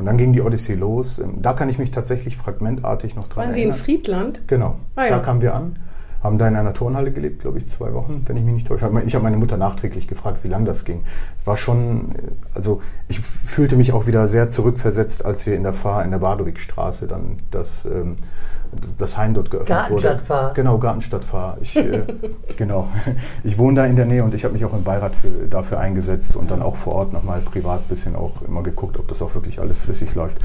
[0.00, 1.20] Und dann ging die Odyssee los.
[1.42, 3.74] Da kann ich mich tatsächlich fragmentartig noch dran Waren erinnern.
[3.74, 4.48] Sie in Friedland?
[4.48, 4.76] Genau.
[4.96, 5.10] Ah, ja.
[5.10, 5.76] Da kamen wir an,
[6.22, 8.90] haben da in einer Turnhalle gelebt, glaube ich, zwei Wochen, wenn ich mich nicht täusche.
[9.06, 11.02] Ich habe meine Mutter nachträglich gefragt, wie lange das ging.
[11.38, 15.62] Es war schon, äh, also ich fühlte mich auch wieder sehr zurückversetzt, als wir in
[15.62, 18.16] der Fahr in der Badowigstraße dann das ähm,
[18.98, 20.28] das Heim dort geöffnet Gartenstadt wurde.
[20.28, 20.54] War.
[20.54, 21.58] Genau, Gartenstadt war.
[21.60, 22.02] Ich, äh,
[22.56, 22.88] genau.
[23.42, 25.80] ich wohne da in der Nähe und ich habe mich auch im Beirat für, dafür
[25.80, 29.22] eingesetzt und dann auch vor Ort nochmal privat ein bisschen auch immer geguckt, ob das
[29.22, 30.38] auch wirklich alles flüssig läuft.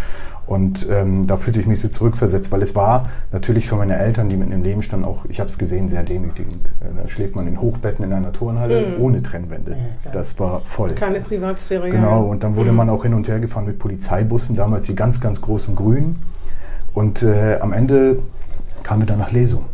[0.47, 4.29] Und ähm, da fühlte ich mich so zurückversetzt, weil es war natürlich für meine Eltern,
[4.29, 6.67] die mitten im Leben standen, auch, ich habe es gesehen, sehr demütigend.
[6.81, 9.03] Äh, da schläft man in Hochbetten in einer Turnhalle mhm.
[9.03, 9.71] ohne Trennwände.
[9.71, 10.91] Ja, das war voll.
[10.93, 11.89] Keine Privatsphäre.
[11.89, 12.77] Genau, und dann wurde mhm.
[12.77, 16.21] man auch hin und her gefahren mit Polizeibussen, damals die ganz, ganz großen Grünen.
[16.93, 18.19] Und äh, am Ende
[18.83, 19.65] kamen wir dann nach Lesung.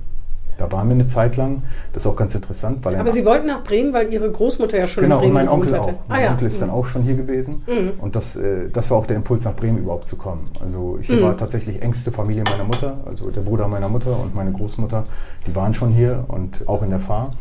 [0.58, 1.64] Da waren wir eine Zeit lang.
[1.94, 2.84] Das ist auch ganz interessant.
[2.84, 5.46] Weil Aber Sie wollten nach Bremen, weil Ihre Großmutter ja schon genau, in Bremen und
[5.46, 5.90] mein Onkel hatte.
[5.90, 6.08] auch.
[6.08, 6.60] Mein ah, Onkel ist mhm.
[6.62, 7.64] dann auch schon hier gewesen.
[7.68, 7.94] Mhm.
[8.00, 10.50] Und das, äh, das war auch der Impuls, nach Bremen überhaupt zu kommen.
[10.60, 11.22] Also ich mhm.
[11.24, 13.00] war tatsächlich engste Familie meiner Mutter.
[13.06, 15.06] Also der Bruder meiner Mutter und meine Großmutter,
[15.48, 17.34] die waren schon hier und auch in der Fahr.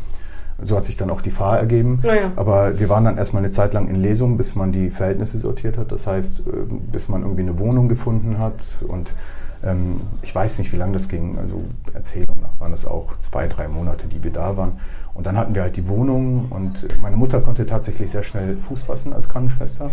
[0.63, 1.99] So hat sich dann auch die Fahr ergeben.
[2.03, 2.31] Ja.
[2.35, 5.77] Aber wir waren dann erstmal eine Zeit lang in Lesung, bis man die Verhältnisse sortiert
[5.77, 5.91] hat.
[5.91, 6.41] Das heißt, äh,
[6.91, 9.13] bis man irgendwie eine Wohnung gefunden hat und
[9.63, 11.37] ähm, ich weiß nicht, wie lange das ging.
[11.37, 14.73] Also Erzählung nach waren das auch zwei, drei Monate, die wir da waren.
[15.13, 18.83] Und dann hatten wir halt die Wohnung und meine Mutter konnte tatsächlich sehr schnell Fuß
[18.83, 19.91] fassen als Krankenschwester.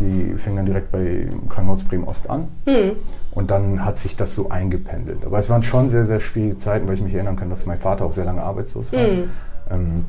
[0.00, 2.48] Die fing dann direkt bei Krankenhaus Bremen-Ost an.
[2.66, 2.92] Mhm.
[3.32, 5.24] Und dann hat sich das so eingependelt.
[5.24, 7.78] Aber es waren schon sehr, sehr schwierige Zeiten, weil ich mich erinnern kann, dass mein
[7.78, 9.00] Vater auch sehr lange arbeitslos war.
[9.00, 9.30] Mhm.
[9.70, 10.04] Ähm,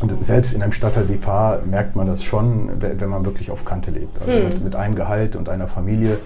[0.00, 3.66] und selbst in einem Stadtteil wie Fahr merkt man das schon, wenn man wirklich auf
[3.66, 4.18] Kante lebt.
[4.18, 4.44] Also hm.
[4.44, 6.18] mit, mit, einem Gehalt und einer Familie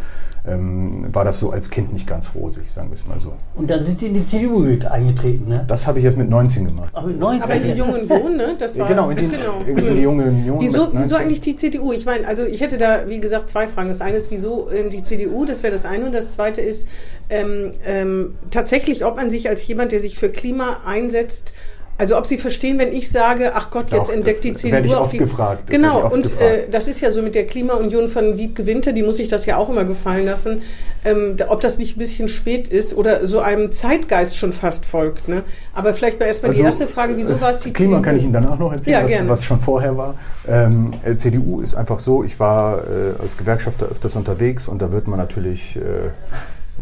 [0.47, 3.33] ähm, war das so als Kind nicht ganz rosig, sagen wir es mal so.
[3.55, 5.65] Und dann sind Sie in die CDU eingetreten, ne?
[5.67, 6.91] Das habe ich jetzt mit 19 gemacht.
[6.93, 8.55] Aber, mit 19 Aber in die Jungen Wohnen, ne?
[8.59, 9.61] Das war, genau, in, den, genau.
[9.67, 11.93] in, die Jungen Jungen Wieso, wieso eigentlich die CDU?
[11.93, 13.89] Ich meine, also ich hätte da, wie gesagt, zwei Fragen.
[13.89, 15.47] Das eine ist, wieso in die CDU?
[15.47, 16.05] Das wäre das eine.
[16.05, 16.89] Und das zweite ist
[17.31, 21.55] ähm, ähm, tatsächlich, ob man sich als jemand, der sich für Klima einsetzt,
[21.97, 24.97] also ob Sie verstehen, wenn ich sage, ach Gott, jetzt Doch, entdeckt die CDU ich
[24.97, 25.71] oft die, gefragt.
[25.71, 29.03] Genau, oft und äh, das ist ja so mit der Klimaunion von Wiebke Winter, die
[29.03, 30.63] muss sich das ja auch immer gefallen lassen,
[31.05, 35.29] ähm, ob das nicht ein bisschen spät ist oder so einem Zeitgeist schon fast folgt.
[35.29, 35.43] Ne?
[35.73, 38.05] Aber vielleicht mal erstmal also, die erste Frage, wieso war es die Klima CDU?
[38.05, 40.17] kann ich Ihnen danach noch erzählen, ja, was, was, schon vorher war.
[40.49, 44.91] Ähm, äh, CDU ist einfach so, ich war äh, als Gewerkschafter öfters unterwegs und da
[44.91, 45.77] wird man natürlich...
[45.77, 46.11] Äh,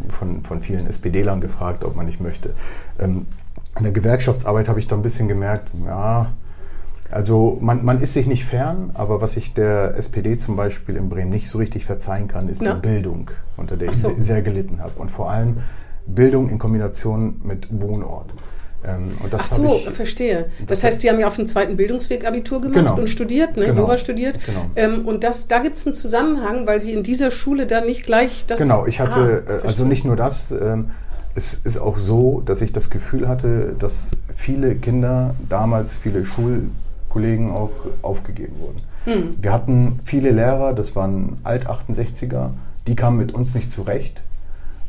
[0.09, 2.55] von, von vielen SPD-Lern gefragt, ob man nicht möchte.
[2.99, 3.27] Ähm,
[3.79, 6.33] in der Gewerkschaftsarbeit habe ich da ein bisschen gemerkt, ja,
[7.11, 11.11] also man, man ist sich nicht fern, aber was ich der SPD zum Beispiel in
[11.11, 12.73] Bremen nicht so richtig verzeihen kann, ist ja.
[12.73, 14.11] die Bildung, unter der so.
[14.11, 14.93] ich sehr gelitten habe.
[14.97, 15.59] Und vor allem
[16.07, 18.33] Bildung in Kombination mit Wohnort.
[18.85, 20.47] Ähm, Ach so, ich, verstehe.
[20.61, 23.57] Das, das heißt, Sie haben ja auf dem zweiten Bildungsweg Abitur gemacht genau, und studiert,
[23.57, 23.67] ne?
[23.67, 24.39] Genau, Jura studiert.
[24.45, 24.71] Genau.
[24.75, 28.07] Ähm, und das, da gibt es einen Zusammenhang, weil Sie in dieser Schule dann nicht
[28.07, 28.59] gleich das...
[28.59, 30.91] Genau, ich hatte, ah, äh, also nicht nur das, ähm,
[31.35, 37.51] es ist auch so, dass ich das Gefühl hatte, dass viele Kinder, damals viele Schulkollegen
[37.51, 37.71] auch
[38.03, 38.81] aufgegeben wurden.
[39.05, 39.31] Hm.
[39.41, 42.51] Wir hatten viele Lehrer, das waren Alt-68er,
[42.87, 44.23] die kamen mit uns nicht zurecht,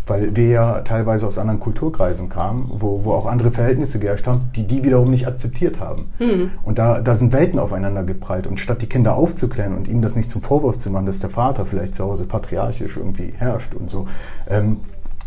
[0.06, 4.50] weil wir ja teilweise aus anderen Kulturkreisen kamen, wo, wo auch andere Verhältnisse geherrscht haben,
[4.56, 6.10] die die wiederum nicht akzeptiert haben.
[6.18, 6.52] Hm.
[6.64, 8.48] Und da, da sind Welten aufeinander geprallt.
[8.48, 11.30] Und statt die Kinder aufzuklären und ihnen das nicht zum Vorwurf zu machen, dass der
[11.30, 14.06] Vater vielleicht zu Hause patriarchisch irgendwie herrscht und so,
[14.50, 14.78] ähm,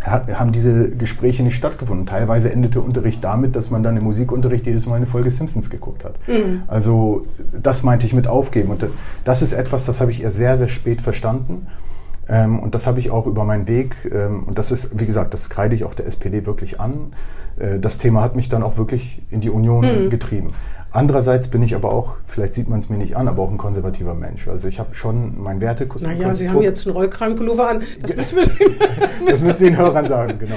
[0.07, 2.07] hat, haben diese Gespräche nicht stattgefunden.
[2.07, 6.05] Teilweise endete Unterricht damit, dass man dann im Musikunterricht jedes Mal eine Folge Simpsons geguckt
[6.05, 6.15] hat.
[6.29, 6.63] Mhm.
[6.67, 7.27] Also
[7.61, 8.71] das meinte ich mit aufgeben.
[8.71, 8.87] Und
[9.25, 11.67] das ist etwas, das habe ich eher sehr, sehr spät verstanden.
[12.29, 15.33] Ähm, und das habe ich auch über meinen Weg, ähm, und das ist, wie gesagt,
[15.33, 17.13] das kreide ich auch der SPD wirklich an.
[17.59, 20.11] Äh, das Thema hat mich dann auch wirklich in die Union mhm.
[20.11, 20.53] getrieben.
[20.97, 23.59] Andererseits bin ich aber auch, vielleicht sieht man es mir nicht an, aber auch ein
[23.59, 24.49] konservativer Mensch.
[24.49, 26.19] Also ich habe schon mein Wertekonstrukt.
[26.19, 27.83] Naja, Sie haben jetzt einen Rollkragenpullover an.
[28.01, 28.45] Das müssen wir
[29.29, 30.57] Das müssen Sie den Hörern sagen, genau.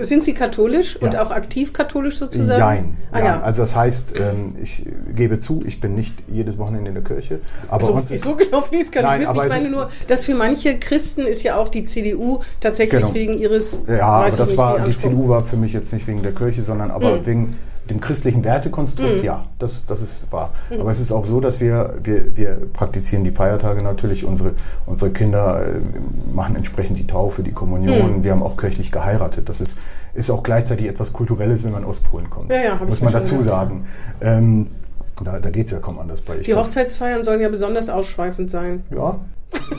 [0.00, 2.58] Sind Sie katholisch und auch aktiv katholisch sozusagen?
[2.58, 2.96] Nein.
[3.12, 3.40] Ah, ja.
[3.42, 7.40] Also das heißt, ähm, ich gebe zu, ich bin nicht jedes Wochenende in der Kirche.
[7.68, 9.42] Aber so, so genau fließt kann nein, ich wissen.
[9.42, 13.14] Ich meine nur, dass für manche Christen ist ja auch die CDU tatsächlich genau.
[13.14, 13.80] wegen ihres.
[13.86, 16.62] Ja, aber das nicht, war, die CDU war für mich jetzt nicht wegen der Kirche,
[16.62, 17.26] sondern aber mhm.
[17.26, 17.56] wegen
[17.90, 19.24] dem christlichen Wertekonstrukt, mhm.
[19.24, 20.52] ja, das, das ist wahr.
[20.70, 20.80] Mhm.
[20.80, 24.54] Aber es ist auch so, dass wir, wir, wir praktizieren die Feiertage natürlich, unsere,
[24.86, 28.24] unsere Kinder äh, machen entsprechend die Taufe, die Kommunion, mhm.
[28.24, 29.48] wir haben auch kirchlich geheiratet.
[29.48, 29.76] Das ist,
[30.14, 32.50] ist auch gleichzeitig etwas Kulturelles, wenn man aus Polen kommt.
[32.50, 33.86] Ja, ja, muss man dazu sagen.
[34.20, 34.68] Ähm,
[35.24, 36.36] da, da geht es ja kaum anders bei.
[36.38, 38.82] Die Hochzeitsfeiern sollen ja besonders ausschweifend sein.
[38.94, 39.18] Ja,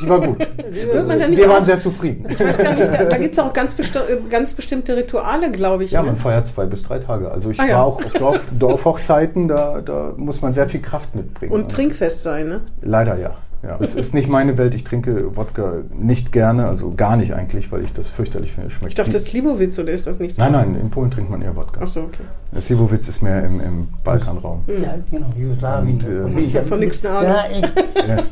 [0.02, 0.40] die war gut.
[0.40, 2.26] Wird man da nicht Wir waren sehr zufrieden.
[2.30, 5.84] Ich weiß gar nicht, da, da gibt es auch ganz, besti ganz, bestimmte Rituale, glaube
[5.84, 5.92] ich.
[5.92, 6.08] Ja, ne?
[6.08, 7.32] man feiert zwei bis drei Tage.
[7.32, 7.84] Also ich ah, war ja.
[7.84, 11.52] auch auf Dorf, Dorfhochzeiten, da, da muss man sehr viel Kraft mitbringen.
[11.52, 12.62] Und trinkfest sein, ne?
[12.82, 13.36] Leider ja.
[13.64, 14.76] Ja, es ist nicht meine Welt.
[14.76, 18.70] Ich trinke Wodka nicht gerne, also gar nicht eigentlich, weil ich das fürchterlich finde.
[18.70, 20.42] Schmeckt ich dachte, das ist Slivovitz oder ist das nicht so?
[20.42, 21.82] Nein, nein, in Polen trinkt man eher Wodka.
[21.84, 22.24] Ach so, okay.
[22.60, 24.64] Slivovitz ist mehr im, im Balkanraum.
[24.68, 26.24] Ja, genau, Jugoslawien.
[26.24, 27.64] Und, äh, ich habe von nichts eine Ahnung.
[28.08, 28.24] Ja, ja.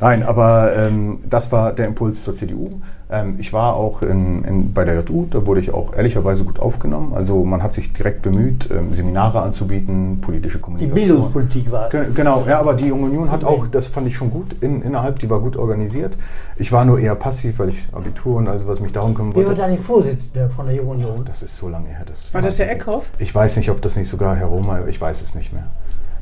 [0.00, 2.80] Nein, aber ähm, das war der Impuls zur CDU.
[3.08, 6.58] Ähm, ich war auch in, in, bei der JU, da wurde ich auch ehrlicherweise gut
[6.58, 7.14] aufgenommen.
[7.14, 10.96] Also man hat sich direkt bemüht, ähm, Seminare anzubieten, politische Kommunikation.
[10.96, 11.88] Die Bildungspolitik war.
[11.88, 15.20] Genau, ja, aber die Junge Union hat auch, das fand ich schon gut in, innerhalb,
[15.20, 16.16] die war gut organisiert.
[16.56, 19.50] Ich war nur eher passiv, weil ich Abitur und also was mich darum kümmern wollte.
[19.50, 21.24] Wer war da die Vorsitzende von der Jungen Union?
[21.24, 22.02] Das ist so lange her.
[22.06, 23.12] Das war das Herr Eckhoff?
[23.20, 25.64] Ich weiß nicht, ob das nicht sogar Herr Roma, ich weiß es nicht mehr.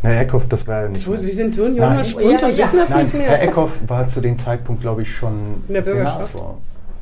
[0.03, 1.03] Herr Eckhoff, das war ja nicht.
[1.03, 2.64] So, Sie sind so ein junger Spund ja, und ja.
[2.64, 3.29] wissen das Nein, nicht mehr.
[3.29, 6.33] Herr Eckhoff war zu dem Zeitpunkt, glaube ich, schon in der Bürgerschaft.
[6.33, 6.59] Senator.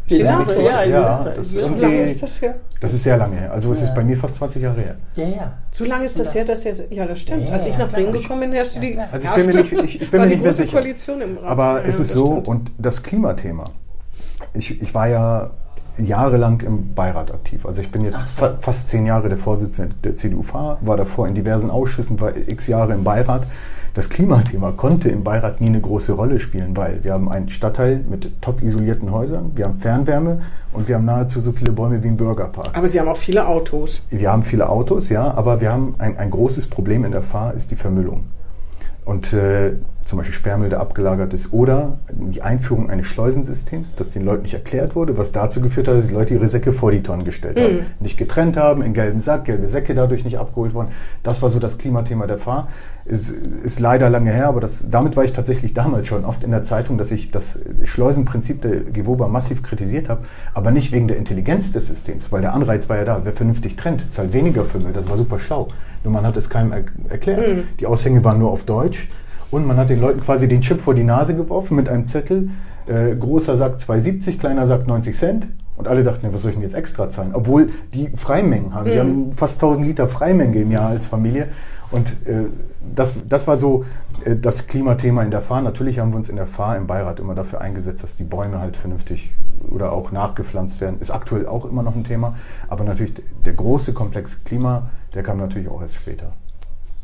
[0.07, 2.55] Jahre, ja, ja, das ist so lange ist das her?
[2.81, 3.53] Das ist sehr lange her.
[3.53, 4.97] Also es ist bei mir fast 20 Jahre her.
[5.17, 5.53] Ja, ja.
[5.71, 7.51] So lange ist das her, dass jetzt, ja, das stimmt.
[7.51, 10.11] Als ich nach Bremen gekommen bin, herrschte die, also ich bin mir nicht, ich, ich
[10.11, 10.73] bin mir nicht mehr sicher.
[10.73, 11.47] Koalition im Raum.
[11.47, 12.49] Aber es ist so, stimmt.
[12.49, 13.65] und das Klimathema.
[14.55, 15.51] Ich, ich war ja
[15.99, 17.67] jahrelang im Beirat aktiv.
[17.67, 21.29] Also ich bin jetzt fa fast zehn Jahre der Vorsitzende der CDU FAH, war davor
[21.29, 23.43] in diversen Ausschüssen, war x Jahre im Beirat
[23.95, 28.05] das Klimathema konnte im Beirat nie eine große Rolle spielen, weil wir haben einen Stadtteil
[28.09, 30.41] mit top isolierten Häusern, wir haben Fernwärme
[30.73, 32.71] und wir haben nahezu so viele Bäume wie ein Bürgerpark.
[32.73, 34.03] Aber Sie haben auch viele Autos.
[34.11, 37.55] Wir haben viele Autos, ja, aber wir haben ein, ein großes Problem in der Fahr,
[37.55, 38.25] ist die Vermüllung.
[39.05, 39.75] Und äh,
[40.05, 44.55] zum Beispiel Sperrmüll, der abgelagert ist, oder die Einführung eines Schleusensystems, das den Leuten nicht
[44.55, 47.61] erklärt wurde, was dazu geführt hat, dass die Leute ihre Säcke vor die Tonnen gestellt
[47.61, 47.85] haben, mhm.
[48.01, 50.89] nicht getrennt haben, in gelben Sack, gelbe Säcke dadurch nicht abgeholt worden.
[51.23, 52.69] Das war so das Klimathema der Fahr.
[53.05, 56.51] Ist, ist leider lange her, aber das, damit war ich tatsächlich damals schon oft in
[56.51, 61.17] der Zeitung, dass ich das Schleusenprinzip der Gewoba massiv kritisiert habe, aber nicht wegen der
[61.17, 64.79] Intelligenz des Systems, weil der Anreiz war ja da, wer vernünftig trennt, zahlt weniger für
[64.79, 65.69] Müll, das war super schlau.
[66.05, 67.47] Nur man hat es keinem er erklärt.
[67.47, 67.63] Mhm.
[67.79, 69.09] Die Aushänge waren nur auf Deutsch
[69.53, 72.49] und man hat den Leuten quasi den Chip vor die Nase geworfen mit einem Zettel.
[72.87, 75.49] Äh, großer Sack 2,70, kleiner Sack 90 Cent.
[75.77, 77.33] Und alle dachten, was soll ich denn jetzt extra zahlen?
[77.35, 78.89] Obwohl die Freimengen haben.
[78.89, 78.93] Mhm.
[78.93, 81.49] Die haben fast 1000 Liter Freimenge im Jahr als Familie.
[81.91, 82.47] Und äh,
[82.95, 83.85] das, das war so
[84.25, 85.61] äh, das Klimathema in der Fahr.
[85.61, 88.59] Natürlich haben wir uns in der Fahr im Beirat immer dafür eingesetzt, dass die Bäume
[88.59, 89.35] halt vernünftig
[89.71, 90.99] oder auch nachgepflanzt werden.
[90.99, 92.37] Ist aktuell auch immer noch ein Thema.
[92.69, 93.13] Aber natürlich
[93.45, 96.33] der große Komplex Klima, der kam natürlich auch erst später.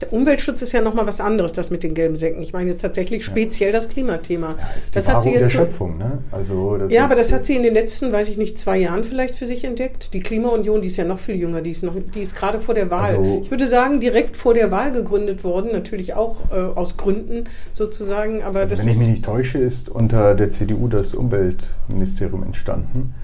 [0.01, 2.41] Der Umweltschutz ist ja nochmal was anderes, das mit den gelben Säcken.
[2.41, 4.51] Ich meine jetzt tatsächlich speziell das Klimathema.
[4.57, 6.19] Ja, ist die das hat sie jetzt der Schöpfung, ne?
[6.31, 9.35] Also ja, aber das hat sie in den letzten, weiß ich nicht, zwei Jahren vielleicht
[9.35, 10.15] für sich entdeckt.
[10.15, 12.75] Die Klimaunion, die ist ja noch viel jünger, die ist, noch, die ist gerade vor
[12.75, 13.17] der Wahl.
[13.17, 17.49] Also, ich würde sagen, direkt vor der Wahl gegründet worden, natürlich auch äh, aus Gründen
[17.73, 18.45] sozusagen.
[18.45, 23.15] Aber also wenn ich mich nicht täusche, ist unter der CDU das Umweltministerium entstanden.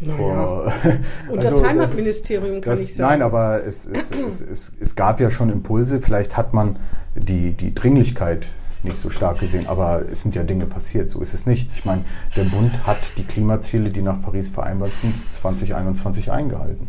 [0.00, 0.72] Naja.
[1.30, 3.20] Und also das Heimatministerium kann das, ich sagen.
[3.20, 6.00] Nein, aber es, es, es, es, es gab ja schon Impulse.
[6.00, 6.78] Vielleicht hat man
[7.14, 8.46] die, die Dringlichkeit
[8.82, 11.10] nicht so stark gesehen, aber es sind ja Dinge passiert.
[11.10, 11.70] So ist es nicht.
[11.74, 12.04] Ich meine,
[12.36, 16.88] der Bund hat die Klimaziele, die nach Paris vereinbart sind, 2021 eingehalten.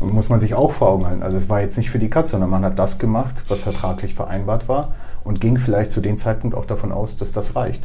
[0.00, 1.22] Und muss man sich auch vor Augen halten.
[1.24, 4.14] Also es war jetzt nicht für die Katze, sondern man hat das gemacht, was vertraglich
[4.14, 7.82] vereinbart war und ging vielleicht zu dem Zeitpunkt auch davon aus, dass das reicht.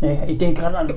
[0.00, 0.94] Ich denke gerade an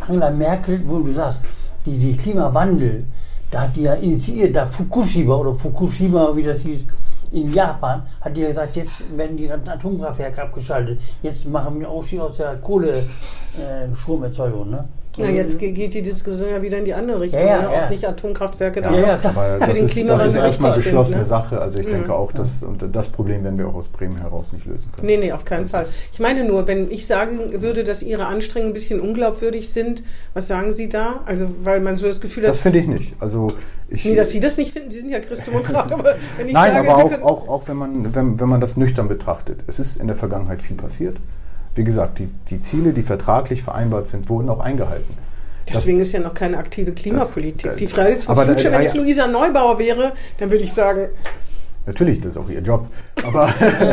[0.00, 1.40] Angela Merkel, wo du sagst,
[1.84, 3.04] die, die Klimawandel,
[3.50, 6.86] da hat die ja initiiert, da Fukushima oder Fukushima, wie das hieß,
[7.32, 11.00] in Japan, hat die ja gesagt, jetzt werden die ganzen Atomkraftwerke abgeschaltet.
[11.22, 14.68] Jetzt machen wir Ausstieg aus der Kohle-Stromerzeugung.
[14.68, 14.88] Äh, ne?
[15.16, 17.74] Ja, jetzt geht die Diskussion ja wieder in die andere Richtung, ja, ja, ne?
[17.74, 17.84] ja.
[17.84, 19.32] ob nicht Atomkraftwerke ja, ja, klar.
[19.32, 21.24] für den Klimawandel Das ist erstmal beschlossene ne?
[21.24, 21.60] Sache.
[21.60, 21.92] Also ich mhm.
[21.92, 25.06] denke auch, dass und das Problem werden wir auch aus Bremen heraus nicht lösen können.
[25.06, 25.84] Nee, nee, auf keinen Fall.
[26.12, 30.46] Ich meine nur, wenn ich sagen würde, dass Ihre Anstrengungen ein bisschen unglaubwürdig sind, was
[30.46, 31.20] sagen Sie da?
[31.26, 32.50] Also, weil man so das Gefühl hat...
[32.50, 33.14] Das finde ich nicht.
[33.18, 33.48] Also
[33.88, 36.72] ich, nee, dass Sie das nicht finden, Sie sind ja Christdemokrat, aber wenn ich Nein,
[36.72, 39.58] sage, aber auch, auch, auch wenn, man, wenn, wenn man das nüchtern betrachtet.
[39.66, 41.16] Es ist in der Vergangenheit viel passiert.
[41.74, 45.14] Wie gesagt, die, die Ziele, die vertraglich vereinbart sind, wurden auch eingehalten.
[45.68, 47.70] Deswegen das, ist ja noch keine aktive Klimapolitik.
[47.70, 51.08] Das, die Fridays for Future, da, wenn ich Luisa Neubauer wäre, dann würde ich sagen,
[51.86, 52.86] Natürlich, das ist auch ihr Job.
[53.24, 53.52] Aber,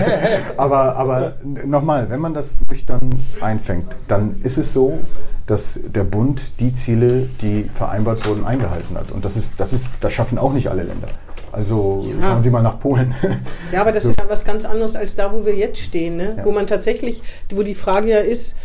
[0.58, 1.34] aber, aber
[1.66, 3.10] nochmal, wenn man das nüchtern
[3.40, 5.00] einfängt, dann ist es so,
[5.46, 9.12] dass der Bund die Ziele, die vereinbart wurden, eingehalten hat.
[9.12, 11.08] Und das ist, das ist, das schaffen auch nicht alle Länder.
[11.52, 12.28] Also ja.
[12.28, 13.14] schauen Sie mal nach Polen.
[13.72, 14.10] Ja, aber das so.
[14.10, 16.36] ist ja was ganz anderes als da, wo wir jetzt stehen, ne?
[16.38, 16.46] Ja.
[16.46, 17.22] wo man tatsächlich,
[17.54, 18.56] wo die Frage ja ist,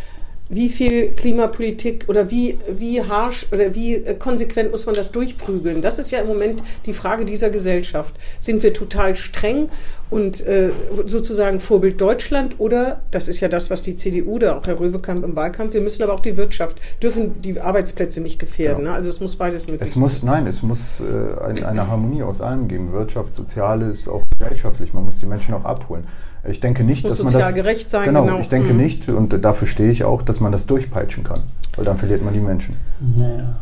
[0.49, 5.81] wie viel Klimapolitik oder wie, wie harsch oder wie äh, konsequent muss man das durchprügeln?
[5.81, 8.15] Das ist ja im Moment die Frage dieser Gesellschaft.
[8.39, 9.69] Sind wir total streng
[10.13, 10.69] und äh,
[11.07, 15.23] sozusagen Vorbild Deutschland oder, das ist ja das, was die CDU oder auch Herr Röwekamp
[15.23, 18.85] im Wahlkampf, wir müssen aber auch die Wirtschaft, dürfen die Arbeitsplätze nicht gefährden.
[18.85, 18.91] Ja.
[18.91, 18.95] Ne?
[18.95, 22.41] Also es muss beides möglich es Muss, nein, es muss äh, eine, eine Harmonie aus
[22.41, 22.93] allem geben.
[22.93, 24.93] Wirtschaft, Soziales, auch gesellschaftlich.
[24.93, 26.05] Man muss die Menschen auch abholen.
[26.47, 28.05] Ich denke nicht, dass man das gerecht sein.
[28.05, 28.39] Genau, genau.
[28.39, 28.81] ich denke mhm.
[28.81, 31.41] nicht und dafür stehe ich auch, dass man das durchpeitschen kann,
[31.75, 32.75] weil dann verliert man die Menschen.
[33.17, 33.55] Naja.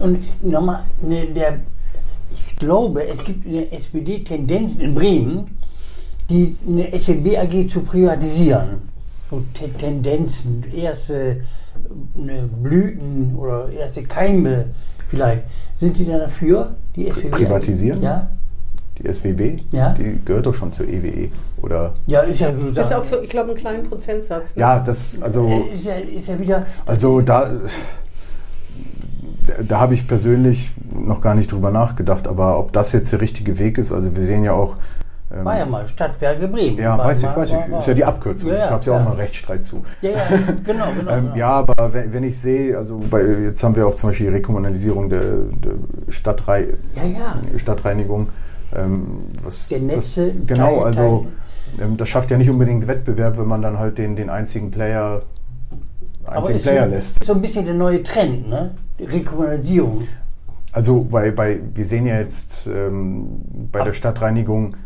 [0.00, 1.60] Und nochmal, ne, der,
[2.30, 5.56] ich glaube, es gibt in der SPD Tendenzen in Bremen,
[6.28, 8.88] die eine SWB AG zu privatisieren.
[9.30, 9.42] So
[9.78, 11.42] Tendenzen, erste
[12.14, 14.66] ne, Blüten oder erste Keime
[15.08, 15.42] vielleicht.
[15.78, 17.30] Sind Sie da dafür, die SWB?
[17.30, 18.02] Privatisieren?
[18.02, 18.30] Ja
[18.98, 19.90] die SWB, ja?
[19.90, 21.28] die gehört doch schon zur EWE.
[21.60, 22.68] Oder ja, ist ja so.
[22.68, 24.56] Ist auch für, ich glaube, einen kleinen Prozentsatz.
[24.56, 24.62] Ne?
[24.62, 25.64] Ja, das, also.
[25.72, 26.66] Ist ja, ist ja wieder.
[26.84, 27.50] Also da.
[29.68, 33.60] Da habe ich persönlich noch gar nicht drüber nachgedacht, aber ob das jetzt der richtige
[33.60, 34.76] Weg ist, also wir sehen ja auch,
[35.38, 36.76] ähm, war ja mal Stadtwerke Bremen.
[36.76, 37.78] Ja, weiß ich, weiß ich.
[37.78, 38.50] Ist ja die Abkürzung.
[38.50, 39.82] Ja, ja, Gab es ja, ja, auch mal einen Rechtsstreit zu.
[40.02, 40.18] Ja, ja,
[40.64, 41.36] genau, genau, ähm, genau.
[41.36, 44.34] Ja, aber wenn, wenn ich sehe, also bei, jetzt haben wir auch zum Beispiel die
[44.34, 45.72] Rekommunalisierung der, der
[46.08, 46.74] Stadtrei
[47.56, 48.28] Stadtreinigung.
[48.74, 50.32] Ähm, was, der Netze.
[50.36, 51.26] Was, genau, also
[51.80, 55.22] ähm, das schafft ja nicht unbedingt Wettbewerb, wenn man dann halt den, den einzigen Player,
[56.24, 57.24] einzigen Player so, lässt.
[57.24, 58.74] So ein bisschen der neue Trend, ne?
[58.98, 60.08] Rekommunalisierung.
[60.72, 64.76] Also bei, bei, wir sehen ja jetzt ähm, bei der Stadtreinigung,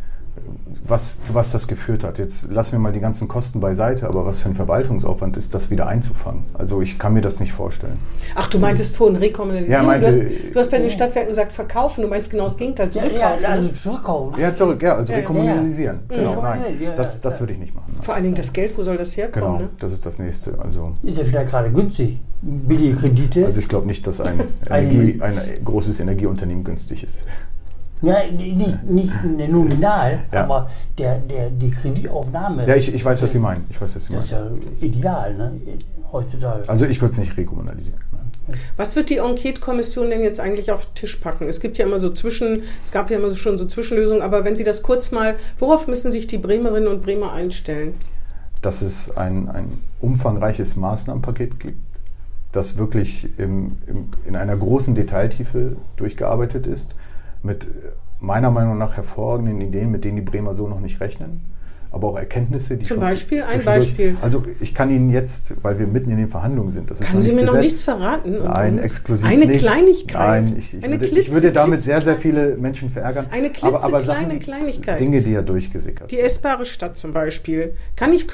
[0.87, 2.19] was, zu was das geführt hat.
[2.19, 5.71] Jetzt lassen wir mal die ganzen Kosten beiseite, aber was für ein Verwaltungsaufwand ist, das
[5.71, 6.45] wieder einzufangen?
[6.55, 7.99] Also ich kann mir das nicht vorstellen.
[8.35, 9.83] Ach, du meintest vorhin Rekommunalisieren.
[9.83, 12.57] Ja, meinte, du, hast, du hast bei den Stadtwerken gesagt verkaufen, du meinst genau das
[12.57, 13.21] Gegenteil, zurückkaufen.
[13.21, 14.41] Ja, ja, also zurückkaufen.
[14.41, 15.99] Ja, zurück, ja, also Ja, rekommunalisieren.
[16.11, 16.17] ja.
[16.17, 16.63] Genau, Ja, nein,
[16.97, 17.97] das, das würde ich nicht machen.
[18.01, 19.47] Vor allen Dingen das Geld, wo soll das herkommen?
[19.59, 19.69] Genau, Ne?
[19.79, 20.59] das ist das nächste.
[20.59, 22.19] Also, Ist ja wieder gerade günstig.
[22.43, 23.45] Billige Kredite.
[23.47, 27.19] also ich glaube nicht, dass Ein- Energie, ein großes Energieunternehmen günstig ist.
[28.03, 30.45] Ja, nicht, nicht nominal, Ja.
[30.45, 32.67] aber der, der, die Kreditaufnahme.
[32.67, 33.65] Ja, ich, ich weiß, was Sie meinen.
[33.71, 34.63] Ich weiß, was Sie das ist meinen.
[34.81, 35.53] ja ideal, ne?
[36.13, 36.69] Heutzutage.
[36.69, 38.01] Also ich würde es nicht rekommunalisieren.
[38.13, 38.59] Nein.
[38.77, 41.47] Was wird die Enquete-Kommission denn jetzt eigentlich auf den Tisch packen?
[41.47, 44.45] Es gibt ja immer so Zwischen, es gab ja immer so schon so Zwischenlösungen, aber
[44.45, 47.95] wenn Sie das kurz mal, worauf müssen sich die Bremerinnen und Bremer einstellen?
[48.61, 51.79] Dass es ein, ein umfangreiches Maßnahmenpaket gibt,
[52.51, 56.97] das wirklich im, im, in einer großen Detailtiefe durchgearbeitet ist,
[57.43, 57.67] mit
[58.21, 61.41] meiner Meinung nach hervorragenden Ideen, mit denen die Bremer so noch nicht rechnen.
[61.93, 63.43] Aber auch Erkenntnisse, die Zum schon Beispiel?
[63.43, 64.17] Ein Beispiel.
[64.23, 67.21] Also ich kann Ihnen jetzt, weil wir mitten in den Verhandlungen sind, das ist Können
[67.23, 67.65] Sie mir noch gesetzt.
[67.65, 68.39] nichts verraten?
[68.45, 69.61] Nein, exklusiv Eine nicht.
[69.65, 70.45] Kleinigkeit.
[70.45, 73.27] Nein, ich, ich, würde, ich würde damit sehr, sehr klitzekleine- viele Menschen verärgern.
[73.33, 75.01] Eine aber, aber klitzekleine Sachen, Kleinigkeit.
[75.01, 77.75] Dinge, die ja durchgesickert Die essbare Stadt zum Beispiel.
[77.97, 78.29] Kann ich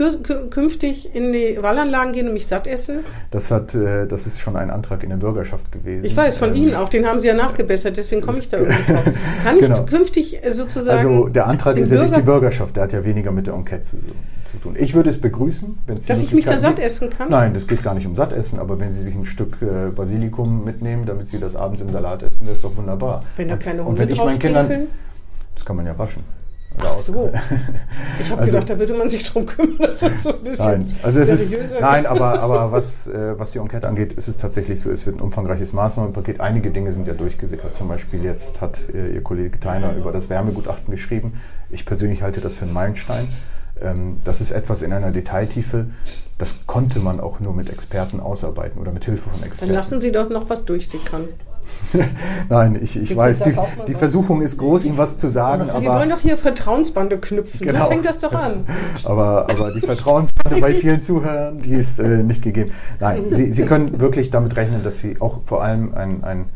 [0.50, 2.98] künftig in die Wallanlagen gehen und mich satt essen?
[3.30, 6.04] Das, hat, äh, das ist schon ein Antrag in der Bürgerschaft gewesen.
[6.04, 6.88] Ich weiß, von Ähm, Ihnen auch.
[6.90, 9.04] Den haben Sie ja nachgebessert, deswegen komme ich da irgendwie drauf.
[9.44, 9.84] Kann ich Genau.
[9.84, 10.98] künftig äh, sozusagen.
[10.98, 13.54] Also der Antrag ist ja nicht die Bürger- Bürgerschaft, der hat ja weniger mit der
[13.54, 13.96] Enquete zu,
[14.44, 14.76] zu tun.
[14.78, 17.30] Ich würde es begrüßen, wenn Dass ich mich da satt essen kann?
[17.30, 19.90] Nein, das geht gar nicht um satt essen, aber wenn Sie sich ein Stück äh,
[19.90, 23.24] Basilikum mitnehmen, damit Sie das abends im Salat essen, das ist doch wunderbar.
[23.36, 24.86] Wenn da kleine Und Hunde wenn ich meinen Kindern,
[25.54, 26.22] das kann man ja waschen.
[26.82, 27.30] Ach so.
[28.20, 30.64] Ich habe Also- gedacht, da würde man sich drum kümmern, dass das so ein bisschen
[30.82, 32.10] Nein, also es ist, seriöser nein, ist.
[32.10, 35.20] aber, aber was, äh, was die Enquete angeht, ist es tatsächlich so, es wird ein
[35.20, 36.40] umfangreiches Maßnahmenpaket.
[36.40, 37.74] Einige Dinge sind ja durchgesickert.
[37.74, 41.34] Zum Beispiel jetzt hat äh, Ihr Kollege Theiner über das Wärmegutachten geschrieben.
[41.70, 43.28] Ich persönlich halte das für einen Meilenstein.
[43.80, 45.86] Ähm, das ist etwas in einer Detailtiefe,
[46.38, 49.74] das konnte man auch nur mit Experten ausarbeiten oder mit Hilfe von Dann Experten.
[49.74, 51.24] lassen Sie doch noch was durchsickern.
[52.48, 53.56] Nein, ich, ich Gibt weiß, die,
[53.86, 53.94] die?
[53.94, 57.66] Versuchung ist groß, ihm was zu sagen, Wir wollen doch hier Vertrauensbande knüpfen.
[57.66, 57.84] Genau.
[57.84, 58.66] So fängt das doch an.
[59.04, 62.70] Aber, aber die Vertrauensbande bei vielen Zuhörern, die ist äh, nicht gegeben.
[63.00, 66.46] Nein, Sie, Sie können wirklich damit rechnen, dass Sie auch vor allem ein, ein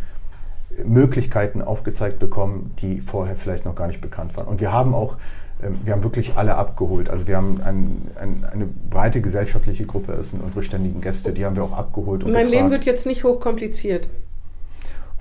[0.85, 4.47] Möglichkeiten aufgezeigt bekommen, die vorher vielleicht noch gar nicht bekannt waren.
[4.47, 5.17] Und wir haben auch,
[5.63, 7.09] ähm, wir haben wirklich alle abgeholt.
[7.09, 11.45] Also wir haben ein, ein, eine breite gesellschaftliche Gruppe, das sind unsere ständigen Gäste, die
[11.45, 12.25] haben wir auch abgeholt.
[12.25, 12.73] Und Mein Leben gefragt.
[12.73, 14.11] wird jetzt nicht hochkompliziert.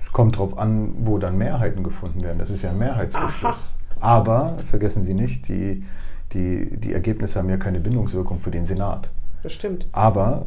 [0.00, 2.38] Es kommt darauf an, wo dann Mehrheiten gefunden werden.
[2.38, 3.78] Das ist ja ein Mehrheitsbeschluss.
[4.00, 5.84] Aber vergessen Sie nicht, die,
[6.32, 9.10] die, die Ergebnisse haben ja keine Bindungswirkung für den Senat.
[9.42, 9.88] Das stimmt.
[9.92, 10.46] Aber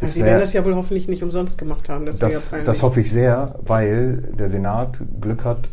[0.00, 2.04] es Sie werden das ja wohl hoffentlich nicht umsonst gemacht haben.
[2.04, 5.70] Das, das, ja das hoffe ich sehr, weil der Senat Glück hat,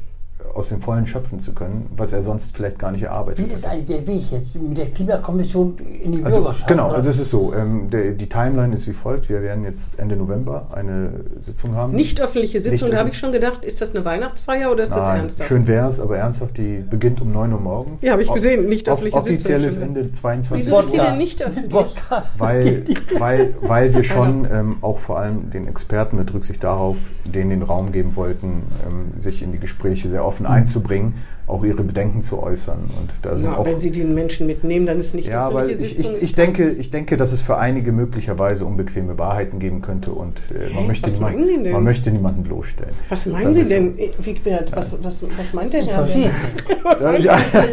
[0.53, 3.65] aus dem Vollen schöpfen zu können, was er sonst vielleicht gar nicht erarbeitet Wie ist
[3.65, 6.67] eigentlich der Weg jetzt mit der Klimakommission in die Also, Bürgerschaft?
[6.67, 6.95] genau, oder?
[6.97, 9.29] also es ist so, ähm, der, die Timeline ist wie folgt.
[9.29, 11.93] Wir werden jetzt Ende November eine Sitzung haben.
[11.93, 14.93] Nicht öffentliche Sitzung, Nicht da habe ich schon gedacht, ist das eine Weihnachtsfeier oder ist
[14.95, 15.47] das Nein, ernsthaft?
[15.49, 18.01] schön wäre es, aber ernsthaft, die beginnt um 9 Uhr morgens.
[18.03, 19.55] Ja, habe ich gesehen, nicht Off- öffentliche Sitzung.
[19.55, 19.77] Offiziell ist.
[19.81, 21.95] Ende 22 Wieso ist die denn nicht öffentlich?
[22.37, 22.83] Weil,
[23.19, 27.61] weil, weil wir schon ähm, auch vor allem den Experten mit Rücksicht darauf, denen den
[27.63, 31.15] Raum geben wollten, ähm, sich in die Gespräche sehr offen einzubringen,
[31.47, 32.79] auch ihre Bedenken zu äußern.
[32.97, 35.65] Und da sind Ja, auch, wenn Sie den Menschen mitnehmen, dann ist nicht ja, aber
[35.67, 39.81] ich, ich, ist ich, denke, ich denke, dass es für einige möglicherweise unbequeme Wahrheiten geben
[39.81, 41.73] könnte und äh, man, möchte Was niemand- meinen Sie denn?
[41.73, 42.93] man möchte niemanden bloßstellen.
[43.09, 43.73] Was meinen Sie wir so.
[43.73, 44.73] denn, äh, Wigbert?
[44.73, 46.03] Was, was, was meint der Ich Herr?
[46.03, 46.31] denn?
[46.83, 47.63] Was meint Ja, der?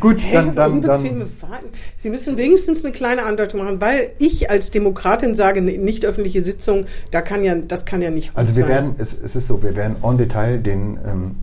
[0.00, 1.58] gut, dann, dann, unbequeme dann.
[1.96, 6.42] Sie müssen wenigstens eine kleine Andeutung machen, weil ich als Demokratin sage, eine nicht öffentliche
[6.42, 8.68] Sitzung, da kann ja, das kann ja nicht gut Also wir sein.
[8.70, 11.36] werden, es, es ist so, wir werden en Detail den ähm,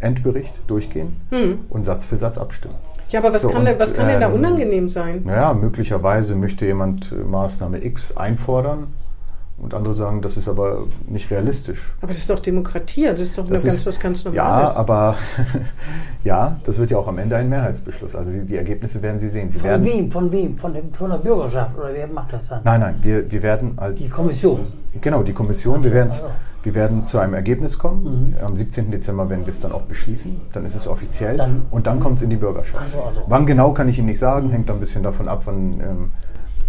[0.00, 1.60] Endbericht durchgehen Hm.
[1.70, 2.74] und Satz für Satz abstimmen.
[3.10, 5.22] ja, aber was So, kann, denn, und, was kann denn da ähm, unangenehm sein?
[5.24, 8.88] Naja, möglicherweise möchte jemand äh, Maßnahme X einfordern
[9.58, 11.94] und andere sagen, das ist aber nicht realistisch.
[12.02, 14.24] Aber das ist doch Demokratie, also das ist doch Das nur ist- ganz was ganz
[14.24, 14.76] Ja, Normales.
[14.76, 15.16] aber
[16.24, 18.14] ja, das wird ja auch am Ende ein Mehrheitsbeschluss.
[18.16, 19.50] Also Sie, die Ergebnisse werden Sie sehen.
[19.50, 20.12] Sie Von werden, wem?
[20.12, 20.58] Von wem?
[20.58, 21.76] Von, dem, von der Bürgerschaft?
[21.78, 22.60] Oder wer macht das dann?
[22.64, 24.60] nein, nein, wir, wir werden halt, Die Kommission.
[25.00, 26.10] genau, die Kommission, wir werden,
[26.66, 28.34] wir werden zu einem Ergebnis kommen.
[28.44, 28.90] Am 17.
[28.90, 30.40] Dezember werden wir es dann auch beschließen.
[30.52, 32.84] Dann ist es offiziell Dann- und dann kommt es in die Bürgerschaft.
[32.84, 33.22] Also, also.
[33.28, 36.10] Wann genau kann ich Ihnen nicht sagen, hängt ein bisschen davon ab, wann, ähm,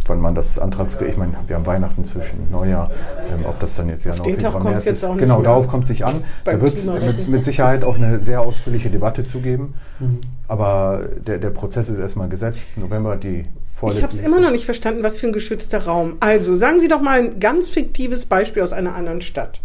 [0.06, 1.00] wann man das Antrags...
[1.02, 2.92] Ich meine, wir haben Weihnachten zwischen Neujahr,
[3.28, 5.08] ähm, ob das dann jetzt Januar, den Tag Februar, März ist.
[5.18, 6.24] Genau, darauf kommt es sich an.
[6.44, 9.74] Da wird es mit, mit Sicherheit auch eine sehr ausführliche Debatte zu geben.
[10.48, 12.70] Aber der, der Prozess ist erstmal gesetzt.
[12.78, 14.00] November die vorletzte...
[14.00, 16.18] Ich habe es immer noch nicht verstanden, was für ein geschützter Raum.
[16.20, 19.60] Also, sagen Sie doch mal ein ganz fiktives Beispiel aus einer anderen Stadt.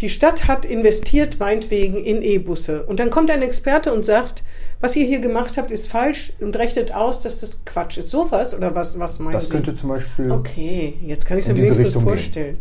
[0.00, 2.84] Die Stadt hat investiert, meinetwegen, in E-Busse.
[2.84, 4.42] Und dann kommt ein Experte und sagt,
[4.80, 8.10] was ihr hier gemacht habt, ist falsch und rechnet aus, dass das Quatsch ist.
[8.10, 9.50] Sowas oder was, was meinen Das Sie?
[9.50, 10.30] könnte zum Beispiel.
[10.30, 12.08] Okay, jetzt kann ich es mir wenigstens Richtung gehen.
[12.16, 12.58] vorstellen.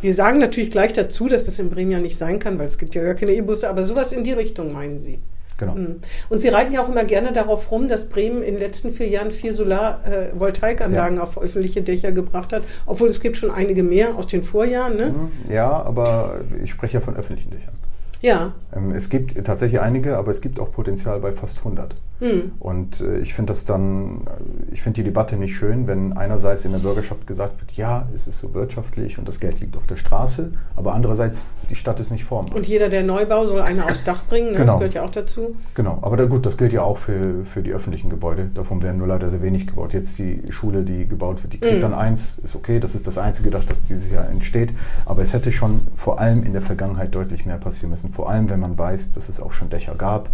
[0.00, 2.76] Wir sagen natürlich gleich dazu, dass das in Bremen ja nicht sein kann, weil es
[2.76, 5.20] gibt ja gar keine E-Busse, aber sowas in die Richtung meinen Sie.
[5.62, 5.74] Genau.
[5.76, 6.00] Mhm.
[6.28, 9.08] Und Sie reiten ja auch immer gerne darauf rum, dass Bremen in den letzten vier
[9.08, 14.26] Jahren vier Solar-Voltaikanlagen auf öffentliche Dächer gebracht hat, obwohl es gibt schon einige mehr aus
[14.26, 14.96] den Vorjahren.
[14.96, 15.14] Ne?
[15.48, 17.74] Ja, aber ich spreche ja von öffentlichen Dächern.
[18.20, 21.94] Ja, Ähm, Es gibt tatsächlich einige, aber es gibt auch Potenzial bei fast 100.
[22.22, 22.52] Hm.
[22.60, 26.64] Und äh, ich finde das dann, äh, ich finde die Debatte nicht schön, wenn einerseits
[26.64, 29.86] in der Bürgerschaft gesagt wird, ja, es ist so wirtschaftlich und das Geld liegt auf
[29.88, 32.54] der Straße, aber andererseits, die Stadt ist nicht vormacht.
[32.54, 34.58] und jeder, der Neubau soll eine aufs Dach bringen, ne?
[34.58, 34.78] das Genau.
[34.78, 35.56] gehört ja auch dazu.
[35.74, 38.48] Genau, aber da, gut, das gilt ja auch für, für die öffentlichen Gebäude.
[38.54, 39.92] Davon werden nur leider sehr wenig gebaut.
[39.92, 41.80] Jetzt die Schule, die gebaut wird, die kriegt Mhm.
[41.80, 42.78] dann eins, ist okay.
[42.78, 44.70] Das ist das einzige Dach, das dieses Jahr entsteht.
[45.06, 48.10] Aber es hätte schon vor allem in der Vergangenheit deutlich mehr passieren müssen.
[48.10, 50.28] Vor allem, wenn man weiß, dass es auch schon Dächer gab.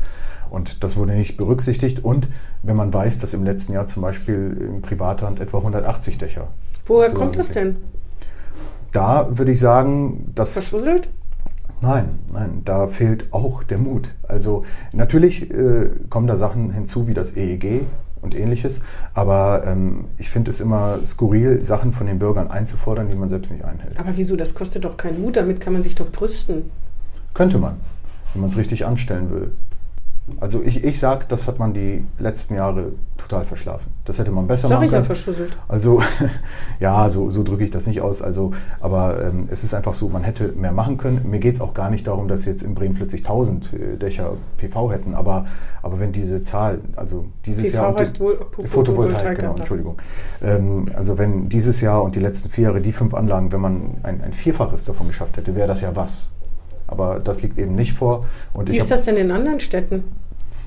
[0.51, 2.05] Und das wurde nicht berücksichtigt.
[2.05, 2.29] Und
[2.63, 6.49] wenn man weiß, dass im letzten Jahr zum Beispiel im Privathand etwa 180 Dächer.
[6.87, 7.77] Woher kommt das denn?
[8.93, 10.55] Da würde ich sagen, dass.
[10.55, 11.11] Verschusselt?
[11.81, 14.15] Nein, nein, da fehlt auch der Mut.
[14.27, 17.83] Also natürlich äh, kommen da Sachen hinzu wie das EEG
[18.21, 18.83] und ähnliches,
[19.15, 23.53] aber ähm, ich finde es immer skurril, Sachen von den Bürgern einzufordern, die man selbst
[23.53, 23.99] nicht einhält.
[23.99, 24.35] Aber wieso?
[24.35, 26.71] Das kostet doch keinen Mut, damit kann man sich doch brüsten.
[27.33, 27.77] Könnte man,
[28.33, 29.53] wenn man es richtig anstellen würde.
[30.41, 33.93] Also ich, ich sage, das hat man die letzten Jahre total verschlafen.
[34.05, 35.05] Das hätte man besser machen ich ja können.
[35.05, 35.57] verschusselt.
[35.69, 36.01] Also,
[36.81, 38.23] ja, so, so drücke ich das nicht aus.
[38.23, 41.29] Also, aber ähm, es ist einfach so, man hätte mehr machen können.
[41.29, 44.33] Mir geht es auch gar nicht darum, dass jetzt in Bremen plötzlich 1000 äh, Dächer
[44.57, 45.15] PV hätten.
[45.15, 45.47] Aber,
[45.83, 47.89] aber wenn diese Zahl, also dieses PV Jahr.
[47.89, 49.37] und die- heißt wohl Photovoltaik, Photovoltaikanlage.
[49.41, 49.97] genau, Entschuldigung.
[50.43, 53.83] Ähm, also wenn dieses Jahr und die letzten vier Jahre die fünf Anlagen, wenn man
[54.03, 56.29] ein, ein Vierfaches davon geschafft hätte, wäre das ja was.
[56.89, 58.27] Aber das liegt eben nicht vor.
[58.55, 60.03] Und Wie ich ist das denn in anderen Städten?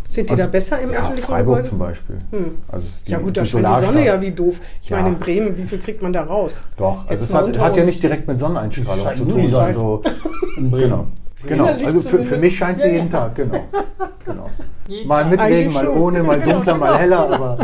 [0.08, 1.68] Sind die Also, da besser im ja, öffentlichen Freiburg Gebäude?
[1.70, 2.18] zum Beispiel.
[2.32, 2.52] Hm.
[2.68, 4.60] Also ist ja gut, da scheint die Sonne ja wie doof.
[4.82, 4.98] Ich Ja.
[4.98, 6.66] meine, in Bremen, wie viel kriegt man da raus?
[6.78, 9.42] Doch, also Jetzt es hat, hat ja nicht direkt mit Sonneneinstrahlung zu tun.
[9.48, 9.54] die.
[9.56, 10.02] Also,
[10.58, 10.90] In Bremen.
[11.48, 11.66] genau.
[11.74, 13.20] Genau, also für, für mich scheint sie Ja, jeden ja.
[13.20, 13.64] Tag, genau.
[14.26, 14.50] genau.
[15.06, 15.50] Mal mit Tag.
[15.50, 17.00] Regen, mal ohne, mal Genau, dunkler, mal genau.
[17.00, 17.58] heller, aber,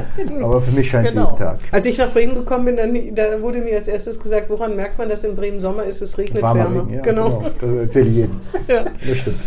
[0.44, 1.28] aber für mich scheint sie Genau.
[1.32, 1.60] jeden Tag.
[1.72, 4.98] Als ich nach Bremen gekommen bin, dann, da wurde mir als erstes gesagt, woran merkt
[4.98, 6.02] man, dass in Bremen Sommer ist?
[6.02, 6.82] Es regnet Warmer wärmer.
[6.84, 7.30] Regen, ja, genau.
[7.40, 7.50] genau.
[7.60, 8.42] Das erzähle ich jedem.
[8.68, 8.84] Ja.
[9.08, 9.38] Das stimmt.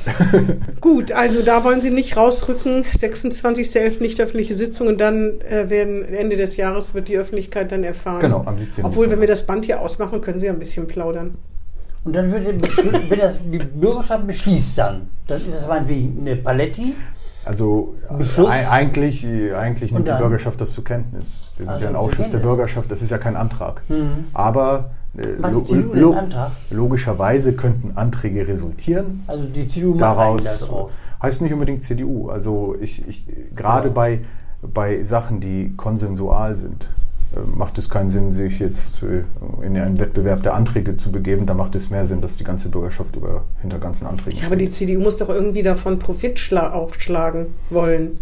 [0.80, 2.82] Gut, also da wollen Sie nicht rausrücken.
[2.84, 4.00] 26.11.
[4.00, 4.96] nicht öffentliche Sitzungen.
[4.96, 8.20] Dann äh, werden Ende des Jahres wird die Öffentlichkeit dann erfahren.
[8.20, 8.84] Genau, am 17.
[8.84, 11.36] Obwohl, wenn wir das Band hier ausmachen, können Sie ja ein bisschen plaudern.
[12.04, 12.46] Und dann wird,
[13.10, 16.94] wenn das die Bürgerschaft beschließt dann, dann ist das meinetwegen eine Paletti.
[17.44, 18.48] Also Beschluss?
[18.50, 20.18] eigentlich, eigentlich nimmt die?
[20.18, 21.50] Bürgerschaft das zur Kenntnis.
[21.56, 22.38] Wir sind Also ja ein Ausschuss der.
[22.38, 23.82] Bürgerschaft, das ist ja kein Antrag.
[23.88, 24.26] Mhm.
[24.34, 26.50] Aber äh, lo lo Antrag?
[26.70, 29.24] logischerweise könnten Anträge resultieren.
[29.26, 30.90] Also die CDU macht daraus einen da drauf.
[31.22, 32.28] heißt nicht unbedingt CDU.
[32.28, 33.26] Also ich, ich
[33.56, 34.20] gerade bei,
[34.62, 36.86] bei Sachen, die konsensual sind,
[37.56, 39.24] macht es keinen Sinn, sich jetzt äh,
[39.64, 41.46] in einen Wettbewerb der Anträge zu begeben.
[41.46, 44.56] Da macht es mehr Sinn, dass die ganze Bürgerschaft über hinter ganzen Anträgen Ja, aber
[44.56, 44.88] die steht.
[44.88, 48.18] CDU muss doch irgendwie davon Profit schla auch schlagen wollen.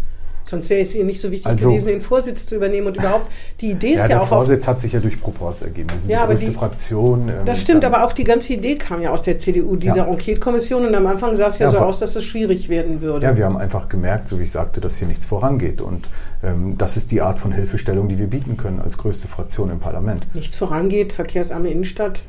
[0.49, 2.87] Sonst wäre es ihr nicht so wichtig Also- gewesen, den Vorsitz zu übernehmen.
[2.87, 3.27] Und überhaupt,
[3.61, 5.89] die Idee ist Ja, ja, der auch auf Vorsitz hat sich ja durch Proporz ergeben.
[5.91, 7.29] Wir sind Ja, die aber größte die- Fraktion.
[7.29, 10.05] ähm, Das stimmt, aber auch die ganze Idee kam ja aus der CDU, dieser Ja.
[10.07, 10.85] Enquete-Kommission.
[10.85, 13.25] Und am Anfang sah es ja, Ja, so aus, dass es schwierig werden würde.
[13.25, 15.81] Ja, wir haben einfach gemerkt, so wie ich sagte, dass hier nichts vorangeht.
[15.81, 16.07] Und
[16.43, 19.79] ähm, das ist die Art von Hilfestellung, die wir bieten können als größte Fraktion im
[19.79, 20.25] Parlament.
[20.33, 22.23] Nichts vorangeht, verkehrsarme Innenstadt.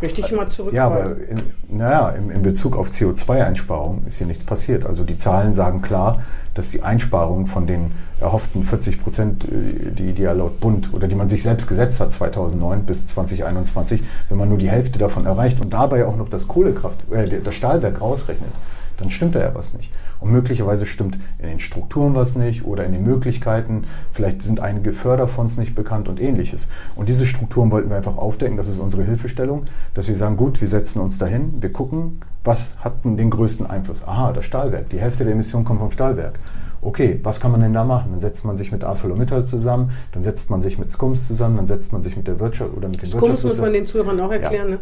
[0.00, 0.76] Möchte ich mal zurückweisen.
[0.76, 4.84] Ja, aber in, naja, in, in Bezug auf CO2-Einsparungen ist hier nichts passiert.
[4.84, 6.22] Also die Zahlen sagen klar,
[6.54, 11.08] dass die Einsparungen von den erhofften 40 Prozent, äh, die, die ja laut Bund oder
[11.08, 15.24] die man sich selbst gesetzt hat 2009 bis 2021, wenn man nur die Hälfte davon
[15.24, 18.50] erreicht und dabei auch noch das Kohlekraft, äh, das Stahlwerk rausrechnet,
[18.96, 19.90] dann stimmt da ja was nicht.
[20.20, 23.84] Und möglicherweise stimmt in den Strukturen was nicht oder in den Möglichkeiten.
[24.10, 26.68] Vielleicht sind einige Förderfonds nicht bekannt und ähnliches.
[26.94, 28.56] Und diese Strukturen wollten wir einfach aufdecken.
[28.56, 32.78] Das ist unsere Hilfestellung, dass wir sagen, gut, wir setzen uns dahin, wir gucken, was
[32.84, 34.06] hat denn den größten Einfluss?
[34.06, 34.88] Aha, das Stahlwerk.
[34.90, 36.38] Die Hälfte der Emissionen kommt vom Stahlwerk.
[36.86, 38.12] Okay, was kann man denn da machen?
[38.12, 41.66] Dann setzt man sich mit ArcelorMittal zusammen, dann setzt man sich mit SCUMS zusammen, dann
[41.66, 44.30] setzt man sich mit der Wirtschaft oder mit den Skums muss man den Zuhörern auch
[44.30, 44.70] erklären.
[44.70, 44.78] Ne?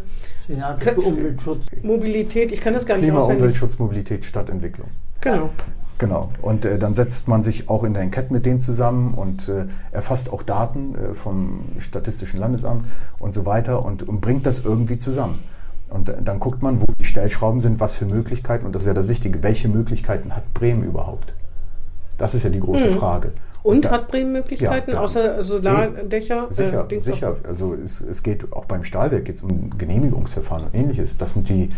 [0.78, 1.66] Könnt- für Umweltschutz.
[1.82, 3.40] Mobilität, ich kann das gar nicht Klima, auswendig.
[3.40, 4.88] Umweltschutz, Mobilität, Stadtentwicklung.
[5.22, 5.48] Genau.
[5.96, 6.28] Genau.
[6.42, 9.64] Und äh, dann setzt man sich auch in der Enquete mit denen zusammen und äh,
[9.90, 12.84] erfasst auch Daten äh, vom Statistischen Landesamt
[13.18, 15.38] und so weiter und, und bringt das irgendwie zusammen.
[15.88, 18.88] Und äh, dann guckt man, wo die Stellschrauben sind, was für Möglichkeiten, und das ist
[18.88, 21.32] ja das Wichtige, welche Möglichkeiten hat Bremen überhaupt?
[22.18, 22.98] Das ist ja die große Mhm.
[22.98, 23.32] Frage.
[23.62, 26.48] Und da- hat Bremen Möglichkeiten, Ja, da- außer Solardächer?
[26.50, 27.36] Sicher, äh, sicher.
[27.48, 31.16] Also es, es geht auch beim Stahlwerk jetzt um Genehmigungsverfahren und ähnliches.
[31.16, 31.70] Das sind die,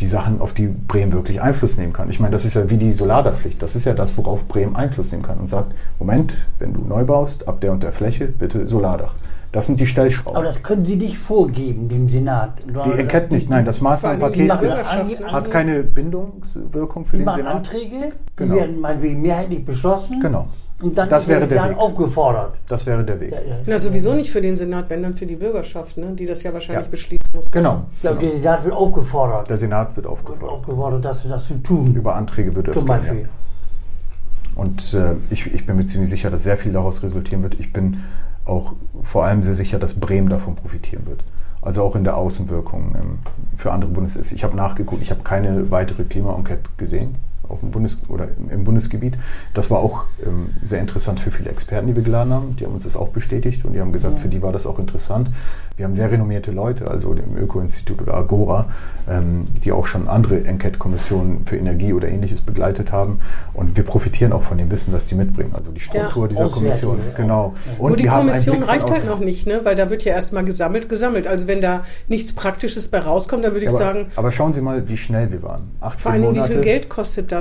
[0.00, 2.10] die Sachen, auf die Bremen wirklich Einfluss nehmen kann.
[2.10, 3.62] Ich meine, das ist ja wie die Solardachpflicht.
[3.62, 7.04] Das ist ja das, worauf Bremen Einfluss nehmen kann und sagt, Moment, wenn du neu
[7.04, 9.14] baust, ab der und der Fläche, bitte Solardach.
[9.52, 10.36] Das sind die Stellschrauben.
[10.36, 12.58] Aber das können Sie nicht vorgeben, dem Senat.
[12.66, 13.48] Die erkennt nicht.
[13.48, 14.50] Nein, das Maßnahmenpaket
[15.32, 17.54] hat keine Bindungswirkung für Sie den machen Senat.
[17.56, 18.54] Anträge, die Genau.
[18.56, 20.20] werden meinetwegen mehrheitlich beschlossen.
[20.20, 20.48] Genau.
[20.82, 21.78] Und dann Das wäre wird der dann Weg.
[21.78, 22.56] aufgefordert.
[22.68, 23.32] Das wäre der Weg.
[23.64, 26.08] Na, sowieso nicht für den Senat, wenn dann für die Bürgerschaft, ne?
[26.12, 26.90] die das ja wahrscheinlich Ja.
[26.90, 27.50] beschließen muss.
[27.52, 27.84] Genau.
[27.92, 30.50] Ich glaube, der Senat wird aufgefordert, Der Senat wird wird aufgefordert.
[30.50, 31.94] aufgefordert das, das zu tun.
[31.94, 33.20] Über Anträge würde es Zum gehen, Beispiel.
[33.22, 33.28] ja.
[34.56, 37.60] Und äh, ich, ich bin mir ziemlich sicher, dass sehr viel daraus resultieren wird.
[37.60, 37.98] Ich bin
[38.46, 38.72] auch
[39.02, 41.22] vor allem sehr sicher, dass Bremen davon profitieren wird.
[41.60, 43.18] Also auch in der Außenwirkung ähm,
[43.56, 44.28] für andere Bundesländer.
[44.34, 47.16] Ich habe nachgeguckt, ich habe keine weitere Klima-Enquete gesehen
[47.48, 49.14] auf dem Bundes oder im- Bundesgebiet.
[49.54, 52.56] Das war auch ähm, sehr interessant für viele Experten, die wir geladen haben.
[52.56, 54.78] Die haben uns das auch bestätigt und die haben gesagt, für die war das auch
[54.78, 55.30] interessant.
[55.76, 58.66] Wir haben sehr renommierte Leute, also dem Öko-Institut oder Agora,
[59.08, 63.20] ähm, die auch schon andere Enquete-Kommissionen für Energie oder ähnliches begleitet haben.
[63.54, 65.52] Und wir profitieren auch von dem Wissen, das die mitbringen.
[65.54, 66.28] Also die Struktur Ja.
[66.28, 66.98] dieser Kommission.
[66.98, 67.16] ja.
[67.16, 67.52] Genau.
[67.78, 69.60] Und Nur die einen Kommission reicht halt noch nicht, ne?
[69.64, 71.26] weil da wird ja erstmal gesammelt, gesammelt.
[71.26, 74.62] Also wenn da nichts Praktisches bei rauskommt, dann würde ich aber, sagen, aber schauen Sie
[74.62, 75.70] mal, wie schnell wir waren.
[75.80, 76.54] 18 vor allen Dingen, wie Monate.
[76.54, 77.35] viel Geld kostet das?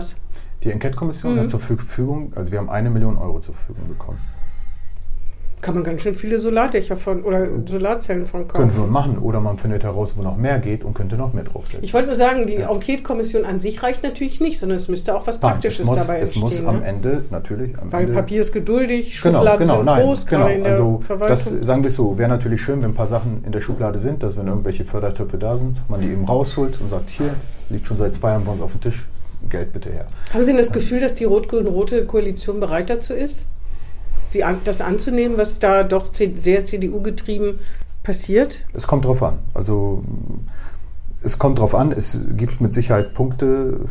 [0.64, 4.18] Die Enquete-Kommission hat zur Verfügung, also wir haben eine Million Euro zur Verfügung bekommen.
[5.62, 8.92] Kann man ganz schön viele Solardächer von oder Solarzellen von Können wir kaufen.
[8.92, 9.18] machen.
[9.18, 11.84] Oder man findet heraus, wo noch mehr geht und könnte noch mehr draufsetzen.
[11.84, 15.26] Ich wollte nur sagen, die Enquete-Kommission an sich reicht natürlich nicht, sondern es müsste auch
[15.26, 16.66] was Nein, Praktisches es muss, dabei es entstehen.
[16.66, 16.86] muss am ne?
[16.86, 20.42] Ende natürlich am Weil Ende, Papier ist geduldig, Genau, Schubladen genau, sind nein, groß, genau.
[20.42, 21.64] gerade in der Also das Verwaltung.
[21.64, 24.22] sagen wir es so, wäre natürlich schön, wenn ein paar Sachen in der Schublade sind,
[24.22, 27.34] dass wenn irgendwelche Fördertöpfe da sind, man die eben rausholt und sagt, hier
[27.72, 29.04] liegt schon seit zwei Jahren bei uns auf dem Tisch,
[29.50, 30.08] Geld bitte her.
[30.34, 33.46] Haben Sie denn das Gefühl, dass die rot-grün-rote Koalition bereit dazu ist,
[34.24, 37.60] sie an, das anzunehmen, was da doch sehr CDU-getrieben
[38.04, 38.66] passiert?
[38.74, 39.40] Es kommt drauf an.
[39.54, 40.04] Also
[41.22, 43.82] es kommt drauf an, es gibt mit Sicherheit Punkte,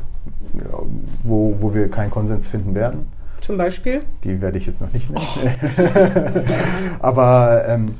[1.22, 3.06] wo, wo wir keinen Konsens finden werden.
[3.40, 4.02] Zum Beispiel?
[4.22, 5.24] Die werde ich jetzt noch nicht nennen.
[7.00, 7.94] Aber ähm,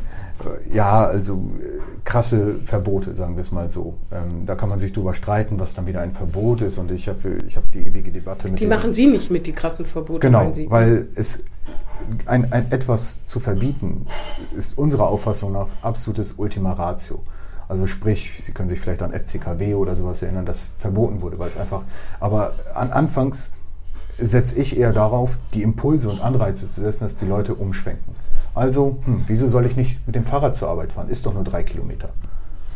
[0.73, 3.95] ja, also äh, krasse Verbote, sagen wir es mal so.
[4.13, 6.79] Ähm, da kann man sich drüber streiten, was dann wieder ein Verbot ist.
[6.79, 9.53] Und ich habe ich hab die ewige Debatte mit Die machen Sie nicht mit, die
[9.53, 11.45] krassen Verbote, Genau, weil es
[12.27, 14.07] ein, ein etwas zu verbieten
[14.57, 17.23] ist unserer Auffassung nach absolutes Ultima Ratio.
[17.69, 21.49] Also sprich, Sie können sich vielleicht an FCKW oder sowas erinnern, das verboten wurde, weil
[21.49, 21.83] es einfach.
[22.21, 23.53] Aber an, anfangs
[24.19, 28.15] setze ich eher darauf, die Impulse und Anreize zu setzen, dass die Leute umschwenken.
[28.55, 31.09] Also, hm, wieso soll ich nicht mit dem Fahrrad zur Arbeit fahren?
[31.09, 32.11] Ist doch nur drei Kilometer.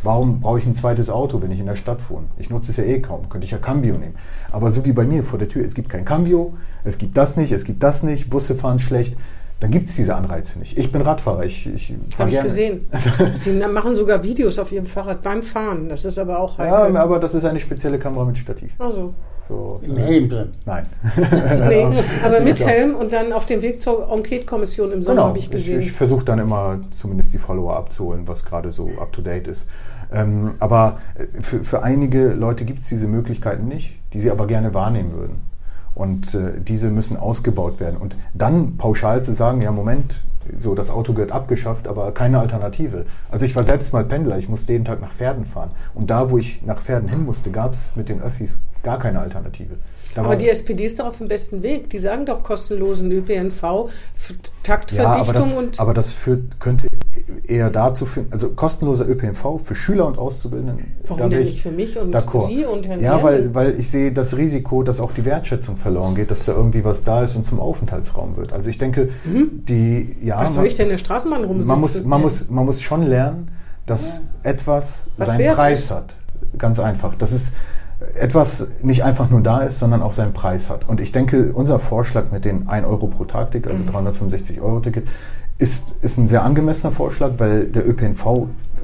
[0.03, 2.27] Warum brauche ich ein zweites Auto, wenn ich in der Stadt wohne?
[2.39, 4.15] Ich nutze es ja eh kaum, könnte ich ja Cambio nehmen.
[4.53, 6.55] Aber so wie bei mir vor der Tür, es gibt kein Cambio,
[6.85, 9.17] es gibt das nicht, es gibt das nicht, Busse fahren schlecht,
[9.61, 10.79] dann gibt es diese Anreize nicht.
[10.79, 12.87] Ich bin Radfahrer, ich, ich Habe ich gesehen.
[13.35, 15.89] Sie machen sogar Videos auf Ihrem Fahrrad beim Fahren.
[15.89, 16.97] Das ist aber auch Ja, heikel.
[16.97, 18.71] aber das ist eine spezielle Kamera mit Stativ.
[18.79, 19.15] also,
[19.49, 20.53] So, Im Helm drin.
[20.67, 20.87] nein.
[21.69, 21.87] nee,
[22.23, 22.65] aber mit.
[22.65, 25.81] Helm und dann auf dem Weg zur Enquete-Kommission im Sommer Genau, habe ich ich, gesehen.
[25.81, 29.67] ich versuche dann immer zumindest die Follower abzuholen, was gerade so up-to-date ist.
[30.13, 34.47] Ähm, aber äh, für, für einige Leute gibt es diese Möglichkeiten nicht, die sie aber
[34.47, 35.41] gerne wahrnehmen würden.
[35.99, 37.97] Und äh, diese müssen ausgebaut werden.
[37.97, 40.23] Und dann pauschal zu sagen, ja Moment,
[40.57, 43.05] so das Auto wird abgeschafft, aber keine Alternative.
[43.31, 45.73] Also ich war selbst mal Pendler, ich musste jeden Tag nach Pferden fahren.
[45.95, 49.19] Und da, wo ich nach Pferden hin musste, gab es mit den Öffis gar keine
[49.19, 49.75] Alternative.
[50.15, 51.91] Da aber die SPD ist doch auf dem besten Weg.
[51.91, 53.63] Die sagen doch kostenlosen ÖPNV,
[54.17, 55.81] F- Ja, Taktverdichtung aber das, und.
[55.81, 56.87] aber das führt, könnte
[57.47, 60.97] eher dazu führen, also kostenloser ÖPNV für Schüler und Auszubildenden.
[61.07, 62.47] Warum denn nicht für mich und d'accord.
[62.47, 66.15] Sie und Herrn Ja, weil, weil ich sehe das Risiko, dass auch die Wertschätzung verloren
[66.15, 68.53] geht, dass da irgendwie was da ist und zum Aufenthaltsraum wird.
[68.53, 70.41] Also ich denke, die, ja, Mhm.
[70.43, 71.69] Was soll man, ich denn in der Straßenbahn rumsitzen?
[71.73, 73.51] man, muss, man, muss, man muss schon lernen,
[73.87, 75.91] dass etwas Was seinen Preis ist.
[75.91, 76.15] hat.
[76.57, 77.15] Ganz einfach.
[77.15, 77.53] Dass es
[78.15, 80.89] etwas nicht einfach nur da ist, sondern auch seinen Preis hat.
[80.89, 83.79] Und ich denke, unser Vorschlag mit den 1 Euro pro Tag-Ticket, Mhm.
[83.81, 85.07] also 365 Euro Ticket,
[85.59, 88.23] ist, ist ein sehr angemessener Vorschlag, weil der ÖPNV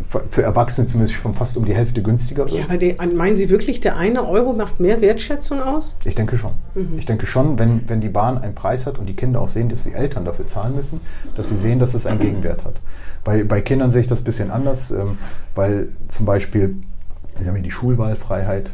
[0.02, 2.54] für für Erwachsene zumindest schon fast um die Hälfte günstiger wird.
[2.54, 5.94] Ja, aber die, meinen Sie wirklich, der eine Euro macht mehr Wertschätzung aus?
[6.04, 6.50] Ich denke schon.
[6.74, 6.98] Mhm.
[6.98, 9.68] Ich denke schon, wenn, wenn die Bahn einen Preis hat und die Kinder auch sehen,
[9.68, 11.00] dass die Eltern dafür zahlen müssen,
[11.36, 12.80] dass sie sehen, dass es einen Gegenwert hat.
[13.22, 15.16] Bei, bei Kindern sehe ich das ein bisschen anders, ähm,
[15.54, 16.74] weil zum Beispiel,
[17.38, 18.70] sie haben ja die Schulwahlfreiheit,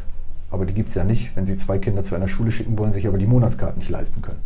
[0.51, 2.93] aber die gibt es ja nicht, wenn sie zwei Kinder zu einer Schule schicken wollen,
[2.93, 4.39] sich aber die Monatskarten nicht leisten können.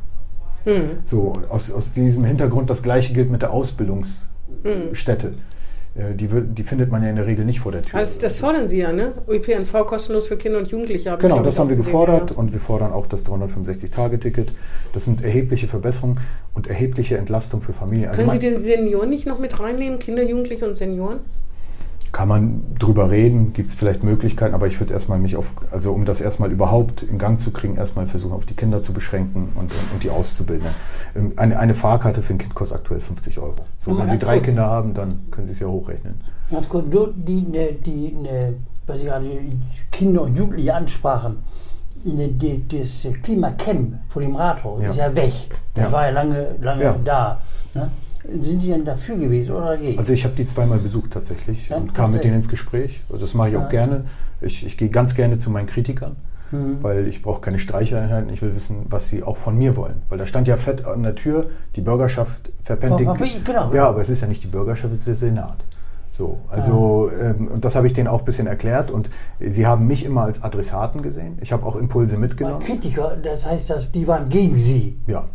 [0.66, 1.00] Mhm.
[1.04, 5.28] So, aus, aus diesem Hintergrund, das gleiche gilt mit der Ausbildungsstätte.
[5.96, 7.98] Äh, Die, die findet man ja in der Regel nicht vor der Tür.
[8.00, 9.14] Also das fordern Sie ja, ne?
[9.30, 11.16] ÖPNV kostenlos für Kinder und Jugendliche.
[11.22, 12.38] Genau, das haben wir gesehen, gefordert ja.
[12.38, 14.52] und wir fordern auch das 365-Tage-Ticket.
[14.94, 16.20] Das sind erhebliche Verbesserungen
[16.54, 18.10] und erhebliche Entlastung für Familien.
[18.10, 20.00] Also Können Sie mein- den Senioren nicht noch mit reinnehmen?
[20.00, 21.20] Kinder, Jugendliche und Senioren?
[22.16, 25.92] Kann man drüber reden, gibt es vielleicht Möglichkeiten, aber ich würde erstmal mich auf, also
[25.92, 29.50] um das erstmal überhaupt in Gang zu kriegen, erstmal versuchen, auf die Kinder zu beschränken
[29.54, 30.66] und, und die auszubilden.
[31.14, 33.56] Ähm, eine, eine Fahrkarte für ein Kind kostet aktuell 50 Euro.
[33.78, 36.22] So, wenn Sie drei Kinder haben, dann können Sie es ja hochrechnen.
[36.50, 38.54] Ganz kurz, nur die, ne, die, ne,
[38.88, 39.26] was ich gerade
[39.92, 41.40] Kinder und Jugendliche ansprachen,
[42.06, 44.90] ne, die, das Klimacamp vor dem Rathaus Ja.
[44.92, 45.34] ist ja weg.
[45.74, 45.92] Das Ja.
[45.92, 47.42] war ja lange, lange da.
[47.74, 47.92] Ne?
[48.42, 50.00] Sind Sie denn dafür gewesen oder dagegen?
[50.00, 53.02] Also ich habe die zweimal besucht tatsächlich Ja, und kam mit denen ins Gespräch.
[53.10, 54.06] Also das mache ich auch gerne.
[54.42, 56.16] Ich, ich gehe ganz gerne zu meinen Kritikern,
[56.52, 56.78] Mhm.
[56.82, 58.30] weil ich brauche keine Streicheinheiten.
[58.30, 60.02] Ich will wissen, was sie auch von mir wollen.
[60.10, 63.10] Weil da stand ja fett an der Tür, die Bürgerschaft verpennt den...
[63.44, 63.74] Genau.
[63.74, 65.66] Ja, aber es ist ja nicht die Bürgerschaft, es ist der Senat.
[66.12, 69.10] So, also ähm, und das habe ich denen auch ein bisschen erklärt und
[69.40, 71.38] sie haben mich immer als Adressaten gesehen.
[71.42, 72.60] Ich habe auch Impulse mitgenommen.
[72.60, 74.98] Kritiker, das heißt, dass die waren gegen Sie.
[75.08, 75.26] Ja,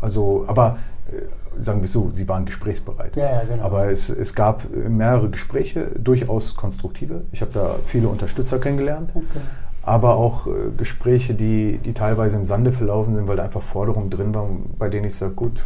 [0.00, 0.78] also, aber
[1.10, 1.16] äh,
[1.58, 3.16] sagen wir so, sie waren gesprächsbereit.
[3.16, 3.62] Ja, ja, genau.
[3.64, 7.22] Aber es, es gab mehrere Gespräche, durchaus konstruktive.
[7.32, 9.40] Ich habe da viele Unterstützer kennengelernt, Okay.
[9.82, 14.10] aber auch äh, Gespräche, die, die teilweise im Sande verlaufen sind, weil da einfach Forderungen
[14.10, 15.62] drin waren, bei denen ich sage, gut,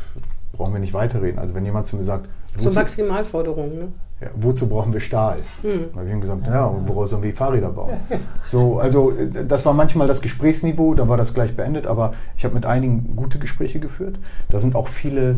[0.52, 1.38] brauchen wir nicht weiterreden.
[1.38, 3.88] Also wenn jemand zu mir sagt, So wozu, Maximalforderungen, ne?
[4.22, 5.36] ja, wozu brauchen wir Stahl?
[5.60, 5.88] Hm.
[5.92, 7.90] Da habe ich gesagt, ja, und woraus sollen wir Fahrräder bauen?
[8.46, 12.44] So, also äh, das war manchmal das Gesprächsniveau, dann war das gleich beendet, aber ich
[12.46, 14.18] habe mit einigen gute Gespräche geführt.
[14.48, 15.36] Da sind auch viele,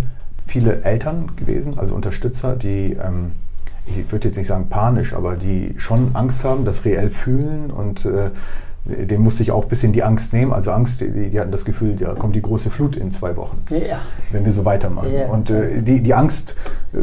[0.48, 3.32] viele Eltern gewesen, also Unterstützer, die, ähm,
[3.86, 8.04] ich würde jetzt nicht sagen panisch, aber die schon Angst haben, das reell fühlen und
[8.04, 8.30] äh,
[8.84, 10.52] dem musste ich auch ein bisschen die Angst nehmen.
[10.52, 13.62] Also Angst, die, die hatten das Gefühl, da kommt die große Flut in zwei Wochen
[13.70, 13.98] Ja.
[14.32, 15.12] wenn wir so weitermachen.
[15.12, 15.26] Ja.
[15.26, 16.56] Und äh, die, die Angst
[16.94, 16.98] äh,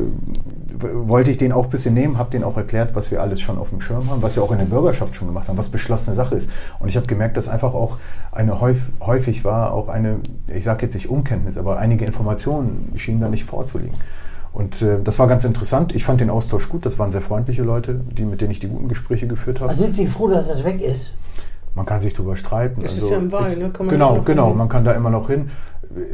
[0.94, 3.58] wollte ich denen auch ein bisschen nehmen, habe denen auch erklärt, was wir alles schon
[3.58, 6.16] auf dem Schirm haben, was wir auch in der Bürgerschaft schon gemacht haben, was beschlossene
[6.16, 6.50] Sache ist.
[6.80, 7.98] Und ich habe gemerkt, dass einfach auch
[8.32, 10.18] eine häufig, häufig war, auch eine,
[10.48, 13.96] ich sage jetzt nicht Unkenntnis, aber einige Informationen schienen da nicht vorzuliegen.
[14.54, 15.94] Und äh, das war ganz interessant.
[15.94, 16.86] Ich fand den Austausch gut.
[16.86, 19.70] Das waren sehr freundliche Leute, die, mit denen ich die guten Gespräche geführt habe.
[19.70, 21.12] Also sind Sie froh, dass das weg ist?
[21.76, 22.82] Man kann sich darüber streiten.
[22.82, 23.70] Das ist ja im Wahl, ne?
[23.70, 24.48] Kann man genau, genau.
[24.50, 24.58] hin.
[24.58, 25.50] Man kann da immer noch hin.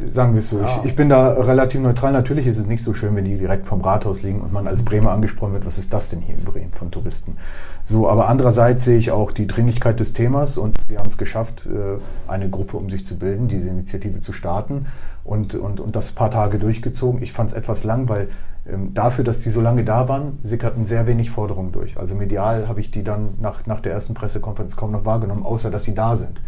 [0.06, 0.58] Sagen wir es so.
[0.58, 0.66] Ja.
[0.66, 2.12] Ich, ich bin da relativ neutral.
[2.12, 4.84] Natürlich ist es nicht so schön, wenn die direkt vom Rathaus liegen und man als
[4.84, 7.36] Bremer angesprochen wird, was ist das denn hier in Bremen von Touristen?
[7.84, 11.66] So, aber andererseits sehe ich auch die Dringlichkeit des Themas und wir haben es geschafft,
[11.66, 11.98] äh,
[12.30, 14.86] eine Gruppe um sich zu bilden, diese Initiative zu starten
[15.24, 17.22] und, und, und das ein paar Tage durchgezogen.
[17.22, 18.28] Ich fand es etwas lang, weil
[18.64, 21.96] dafür, dass die so lange da waren, sickerten sehr wenig Forderungen durch.
[21.98, 25.70] Also medial habe ich die dann nach, nach der ersten Pressekonferenz kaum noch wahrgenommen, außer
[25.70, 26.40] dass sie da sind.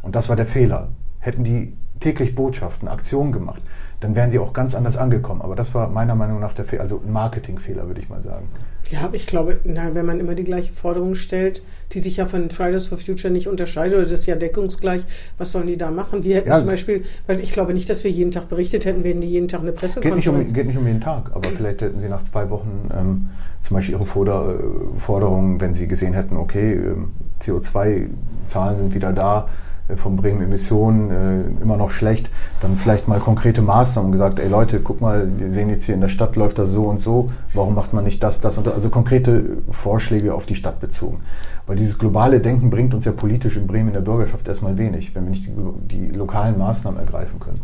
[0.00, 0.88] Und das war der Fehler.
[1.18, 3.60] Hätten die täglich Botschaften, Aktionen gemacht,
[4.00, 5.42] dann wären sie auch ganz anders angekommen.
[5.42, 8.48] Aber das war meiner Meinung nach der Fehler, also ein Marketingfehler, würde ich mal sagen.
[8.90, 11.62] Ja, aber ich glaube, na, wenn man immer die gleiche Forderung stellt,
[11.92, 15.02] die sich ja von Fridays for Future nicht unterscheidet, oder das ist ja deckungsgleich,
[15.36, 16.24] was sollen die da machen?
[16.24, 19.04] Wir hätten Ja, zum beispiel, weil ich glaube nicht, dass wir jeden Tag berichtet hätten,
[19.04, 20.52] wenn die jeden Tag eine Geht nicht, um, Pressekonferenz.
[20.54, 23.28] geht nicht um jeden Tag, aber vielleicht hätten sie nach zwei Wochen ähm,
[23.60, 29.12] zum Beispiel ihre Forder, äh, Forderungen, wenn sie gesehen hätten, okay, ähm, CO2-Zahlen sind wieder
[29.12, 29.48] da,
[29.88, 32.30] äh, von Bremen Emissionen äh, immer noch schlecht,
[32.60, 36.00] dann vielleicht mal konkrete Maßnahmen gesagt, ey Leute, guck mal, wir sehen jetzt hier in
[36.00, 38.74] der Stadt läuft das so und so, warum macht man nicht das, das und das?
[38.74, 41.20] Also konkrete Vorschläge auf die Stadt bezogen.
[41.66, 45.14] Weil dieses globale Denken bringt uns ja politisch in Bremen in der Bürgerschaft erstmal wenig,
[45.14, 45.52] wenn wir nicht die,
[45.96, 47.62] die lokalen Maßnahmen ergreifen können.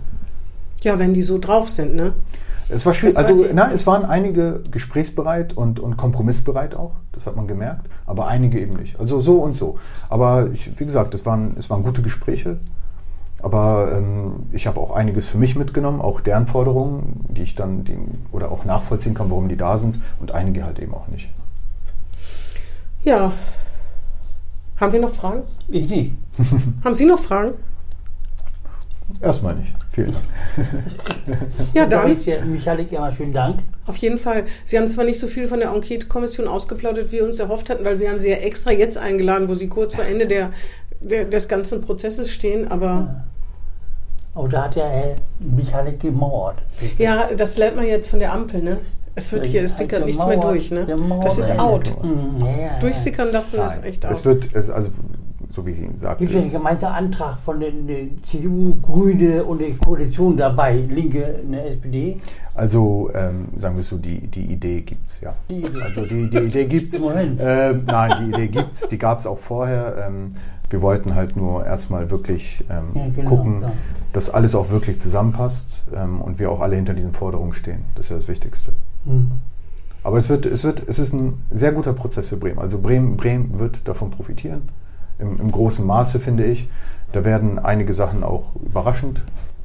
[0.82, 2.12] Ja, wenn die so drauf sind, ne?
[2.68, 3.16] Es war schwierig.
[3.16, 6.92] Also, na, es waren einige gesprächsbereit und, und kompromissbereit auch.
[7.12, 7.88] Das hat man gemerkt.
[8.06, 8.98] Aber einige eben nicht.
[8.98, 9.78] Also so und so.
[10.08, 12.58] Aber ich, wie gesagt, es waren, es waren gute Gespräche.
[13.42, 17.84] Aber ähm, ich habe auch einiges für mich mitgenommen, auch deren Forderungen, die ich dann
[17.84, 17.98] die,
[18.32, 21.28] oder auch nachvollziehen kann, warum die da sind und einige halt eben auch nicht.
[23.02, 23.32] Ja.
[24.80, 25.42] Haben wir noch Fragen?
[25.68, 26.12] Ich nicht.
[26.84, 27.52] Haben Sie noch Fragen?
[29.20, 29.72] Erstmal nicht.
[29.92, 30.24] Vielen Dank.
[31.72, 32.16] Ja, dann.
[32.50, 33.60] Michalik, immer schönen Dank.
[33.86, 34.44] Auf jeden Fall.
[34.64, 37.84] Sie haben zwar nicht so viel von der Enquete-Kommission ausgeplaudert, wie wir uns erhofft hatten,
[37.84, 40.50] weil wir haben Sie ja extra jetzt eingeladen, wo Sie kurz vor Ende der,
[41.00, 43.24] der, des ganzen Prozesses stehen, aber
[44.34, 46.58] Aber da hat ja Herr Michalik gemauert.
[46.98, 48.78] ja, das lernt man jetzt von der Ampel, ne?
[49.16, 50.86] Es wird hier, es sickert nichts mehr durch, ne?
[51.22, 51.94] Das ist out.
[52.02, 52.78] Mhm, ja, ja, ja.
[52.80, 54.24] Durchsickern lassen ist echt Es out.
[54.24, 54.90] wird, es, also
[55.54, 59.60] so wie ich Ihnen sagte, Gibt es einen gemeinsamen Antrag von den, CDU, Grüne und
[59.60, 62.20] der Koalition dabei, Linke, eine SPD?
[62.54, 65.34] Also, ähm, sagen wir so, die, die Idee gibt es, ja.
[65.48, 65.82] Die Idee.
[65.82, 67.00] Also die, die Idee gibt es.
[67.00, 70.06] Ähm, nein, die Idee gibt es, die gab es auch vorher.
[70.06, 70.30] Ähm,
[70.70, 73.72] wir wollten halt nur erstmal wirklich ähm, Ja, genau, gucken, ja.
[74.12, 77.84] dass alles auch wirklich zusammenpasst ähm, und wir auch alle hinter diesen Forderungen stehen.
[77.94, 78.72] Das ist ja das Wichtigste.
[79.04, 79.30] Hm.
[80.02, 82.58] Aber es, wird, es, wird, es ist ein sehr guter Prozess für Bremen.
[82.58, 84.68] Also Bremen, Bremen wird davon profitieren,
[85.18, 86.68] im, im großen Maße finde ich.
[87.12, 89.22] Da werden einige Sachen auch überraschend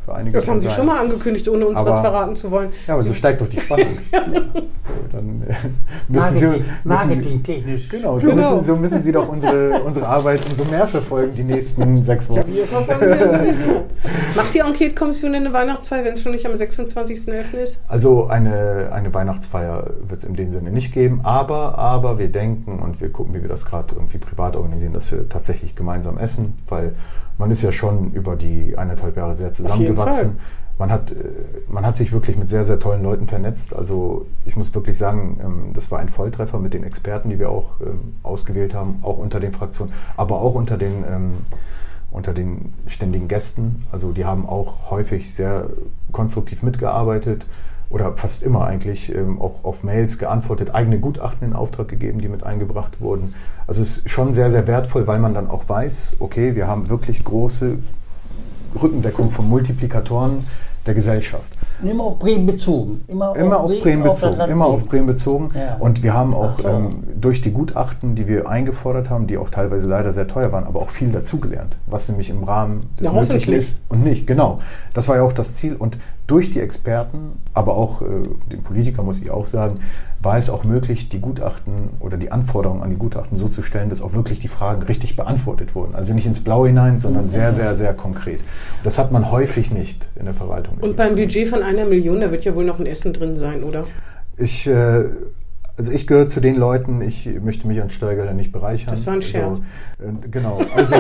[0.09, 0.35] für einige.
[0.37, 0.75] Das haben Sie sein.
[0.75, 2.69] schon mal angekündigt, ohne uns Aber- was verraten zu wollen.
[2.87, 3.85] Ja, aber so steigt doch die Spannung.
[4.11, 4.19] so,
[5.11, 5.53] dann äh,
[6.07, 7.89] müssen Sie, Marketing, müssen Sie, marketingtechnisch.
[7.89, 8.55] genau, so, Genau.
[8.55, 12.43] Müssen, so müssen Sie doch unsere, unsere Arbeit umso mehr verfolgen die nächsten sechs Wochen.
[12.47, 13.85] Wir verfolgen Sie ja sowieso.
[14.35, 17.53] Macht die Enquete-Kommission eine Weihnachtsfeier, wenn es schon nicht am 26.11.
[17.61, 17.81] ist?
[17.87, 22.79] Also eine, eine Weihnachtsfeier wird es in dem Sinne nicht geben, aber, aber wir denken
[22.79, 26.57] und wir gucken, wie wir das gerade irgendwie privat organisieren, dass wir tatsächlich gemeinsam essen,
[26.67, 26.93] weil
[27.39, 30.37] man ist ja schon über die eineinhalb Jahre sehr zusammengewachsen.
[30.77, 31.15] Man hat, äh,
[31.67, 33.75] man hat sich wirklich mit sehr, sehr tollen Leuten vernetzt.
[33.75, 37.49] Also ich muss wirklich sagen, ähm, das war ein Volltreffer mit den Experten, die wir
[37.49, 41.33] auch ähm, ausgewählt haben, auch unter den Fraktionen, aber auch unter den, ähm,
[42.11, 43.85] unter den ständigen Gästen.
[43.91, 45.69] Also die haben auch häufig sehr
[46.11, 47.45] konstruktiv mitgearbeitet
[47.89, 52.27] oder fast immer eigentlich ähm, auch auf Mails geantwortet, eigene Gutachten in Auftrag gegeben, die
[52.27, 53.33] mit eingebracht wurden.
[53.65, 56.89] Also es ist schon sehr, sehr wertvoll, weil man dann auch weiß, okay, wir haben
[56.89, 57.77] wirklich große
[58.81, 60.45] Rückendeckung von Multiplikatoren
[60.85, 61.51] der Gesellschaft.
[61.81, 63.03] Und immer auf Bremen bezogen.
[63.07, 64.51] Immer, Immer auf Bremen auf bezogen.
[64.51, 65.51] Immer auf Bremen bezogen.
[65.53, 65.77] Ja.
[65.79, 66.67] Und wir haben auch so.
[66.67, 70.65] ähm, durch die Gutachten, die wir eingefordert haben, die auch teilweise leider sehr teuer waren,
[70.65, 74.27] aber auch viel dazugelernt, was nämlich im Rahmen des Ja, Möglichen ist und nicht.
[74.27, 74.59] Genau.
[74.93, 75.75] Das war ja auch das Ziel.
[75.75, 78.05] Und durch die Experten, aber auch äh,
[78.51, 79.79] den Politiker muss ich auch sagen,
[80.21, 83.89] war es auch möglich, die Gutachten oder die Anforderungen an die Gutachten so zu stellen,
[83.89, 85.95] dass auch wirklich die Fragen richtig beantwortet wurden.
[85.95, 88.41] Also nicht ins Blaue hinein, sondern sehr, sehr, sehr konkret.
[88.83, 90.77] Das hat man häufig nicht in der Verwaltung.
[90.81, 93.63] Und beim Budget von einer Million, da wird ja wohl noch ein Essen drin sein,
[93.63, 93.85] oder?
[94.35, 95.05] Ich, äh,
[95.79, 98.91] also ich gehöre zu den Leuten, ich möchte mich an Steuergeldern nicht bereichern.
[98.91, 99.61] Das war ein Scherz.
[99.97, 100.95] Also, äh, genau, also,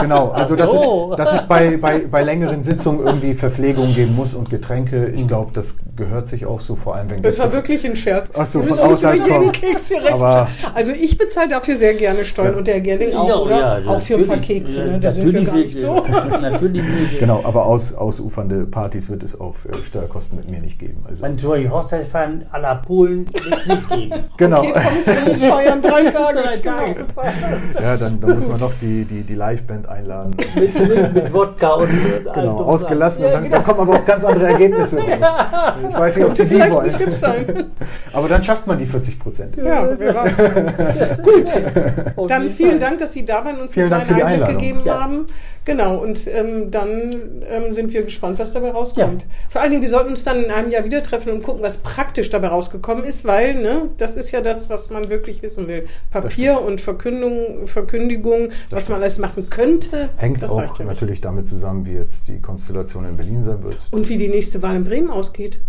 [0.00, 1.10] genau, also das so.
[1.10, 5.08] ist, dass es bei, bei, bei längeren Sitzungen irgendwie Verpflegung geben muss und Getränke.
[5.08, 8.30] Ich glaube, das gehört sich auch so, vor allem wenn Das war wirklich ein Scherz.
[8.34, 10.72] Ach so, von außerhalb Aber- rechnen.
[10.74, 13.80] Also ich bezahle dafür sehr gerne Steuern und der Herr Gerling auch, Ja, oder?
[13.80, 14.64] ja, auch für ein paar natürlich.
[14.64, 15.00] Kekse, Ja, ne?
[15.00, 16.38] Da sind wir natürlich gar nicht so.
[16.40, 17.18] natürlich nicht.
[17.18, 21.04] Genau, aber aus, ausufernde Partys wird es auf äh, Steuerkosten mit mir nicht geben.
[21.06, 24.05] Also, die Hochzeitsfeiern à la Polen wird nicht geben.
[24.36, 26.38] genau, Okay, Kommissionsfeiern, drei Tage.
[26.42, 26.94] Drei Tage.
[26.94, 27.80] Genau.
[27.82, 30.36] ja, dann, dann muss man noch die, die, die Liveband einladen.
[30.54, 31.88] Mit, mit, mit Wodka und
[32.34, 33.56] Genau, ausgelassen Ja, und dann, genau.
[33.56, 35.06] dann kommen aber auch ganz andere Ergebnisse raus.
[35.90, 36.90] Ich weiß nicht, ob Sie die wollen.
[36.90, 37.64] Tipp sein.
[38.12, 39.56] Aber dann schafft man die 40 Prozent.
[39.56, 40.36] Ja, wer weiß.
[41.22, 42.78] Gut, dann vielen Fall.
[42.78, 44.58] Dank, dass Sie da waren und uns Vielen einen Dank für die kleinen Einblick Einladung.
[44.58, 45.00] gegeben Ja.
[45.02, 45.26] haben.
[45.64, 49.26] Genau, und ähm, dann ähm, sind wir gespannt, was dabei rauskommt.
[49.48, 51.78] Vor allen Dingen, wir sollten uns dann in einem Jahr wieder treffen und gucken, was
[51.78, 55.86] praktisch dabei rausgekommen ist, weil ne, das ist ja das, was man wirklich wissen will.
[56.10, 60.84] Papier und Verkündung, Verkündigung, was man alles machen könnte, Hängt das auch ja nicht.
[60.84, 63.78] natürlich damit zusammen, wie jetzt die Konstellation in Berlin sein wird.
[63.90, 65.60] Und wie die nächste Wahl in Bremen ausgeht.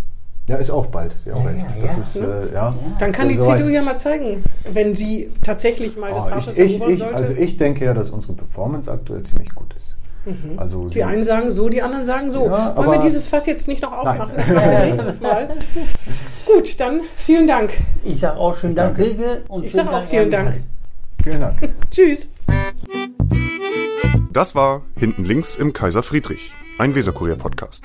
[0.48, 1.14] Ja, ist auch bald.
[1.22, 1.66] Sie haben Ja, recht.
[1.78, 2.00] ja, das ja.
[2.00, 2.16] ist,
[2.50, 2.74] äh, ja.
[2.98, 4.42] Dann kann So- die CDU ja mal zeigen,
[4.72, 7.14] wenn sie tatsächlich mal das Oh, Rathaus ich, ich, sollte.
[7.14, 9.96] also ich denke ja, dass unsere Performance aktuell ziemlich gut ist.
[10.56, 12.46] Also Die einen sagen so, die anderen sagen so.
[12.46, 14.32] Ja, Wollen wir dieses Fass jetzt nicht noch aufmachen?
[14.36, 14.44] Nein.
[14.46, 15.48] Das machen wir nächstes Mal.
[16.46, 17.78] Gut, dann vielen Dank.
[18.04, 18.96] Ich sage auch schönen Dank.
[18.96, 19.42] Silke.
[19.48, 20.60] Und Ich sage auch vielen Dank.
[21.22, 21.56] Vielen Dank.
[21.90, 22.30] Tschüss.
[24.32, 27.82] Das war Hinten links im Kaiser Friedrich, ein Weserkurier-Podcast.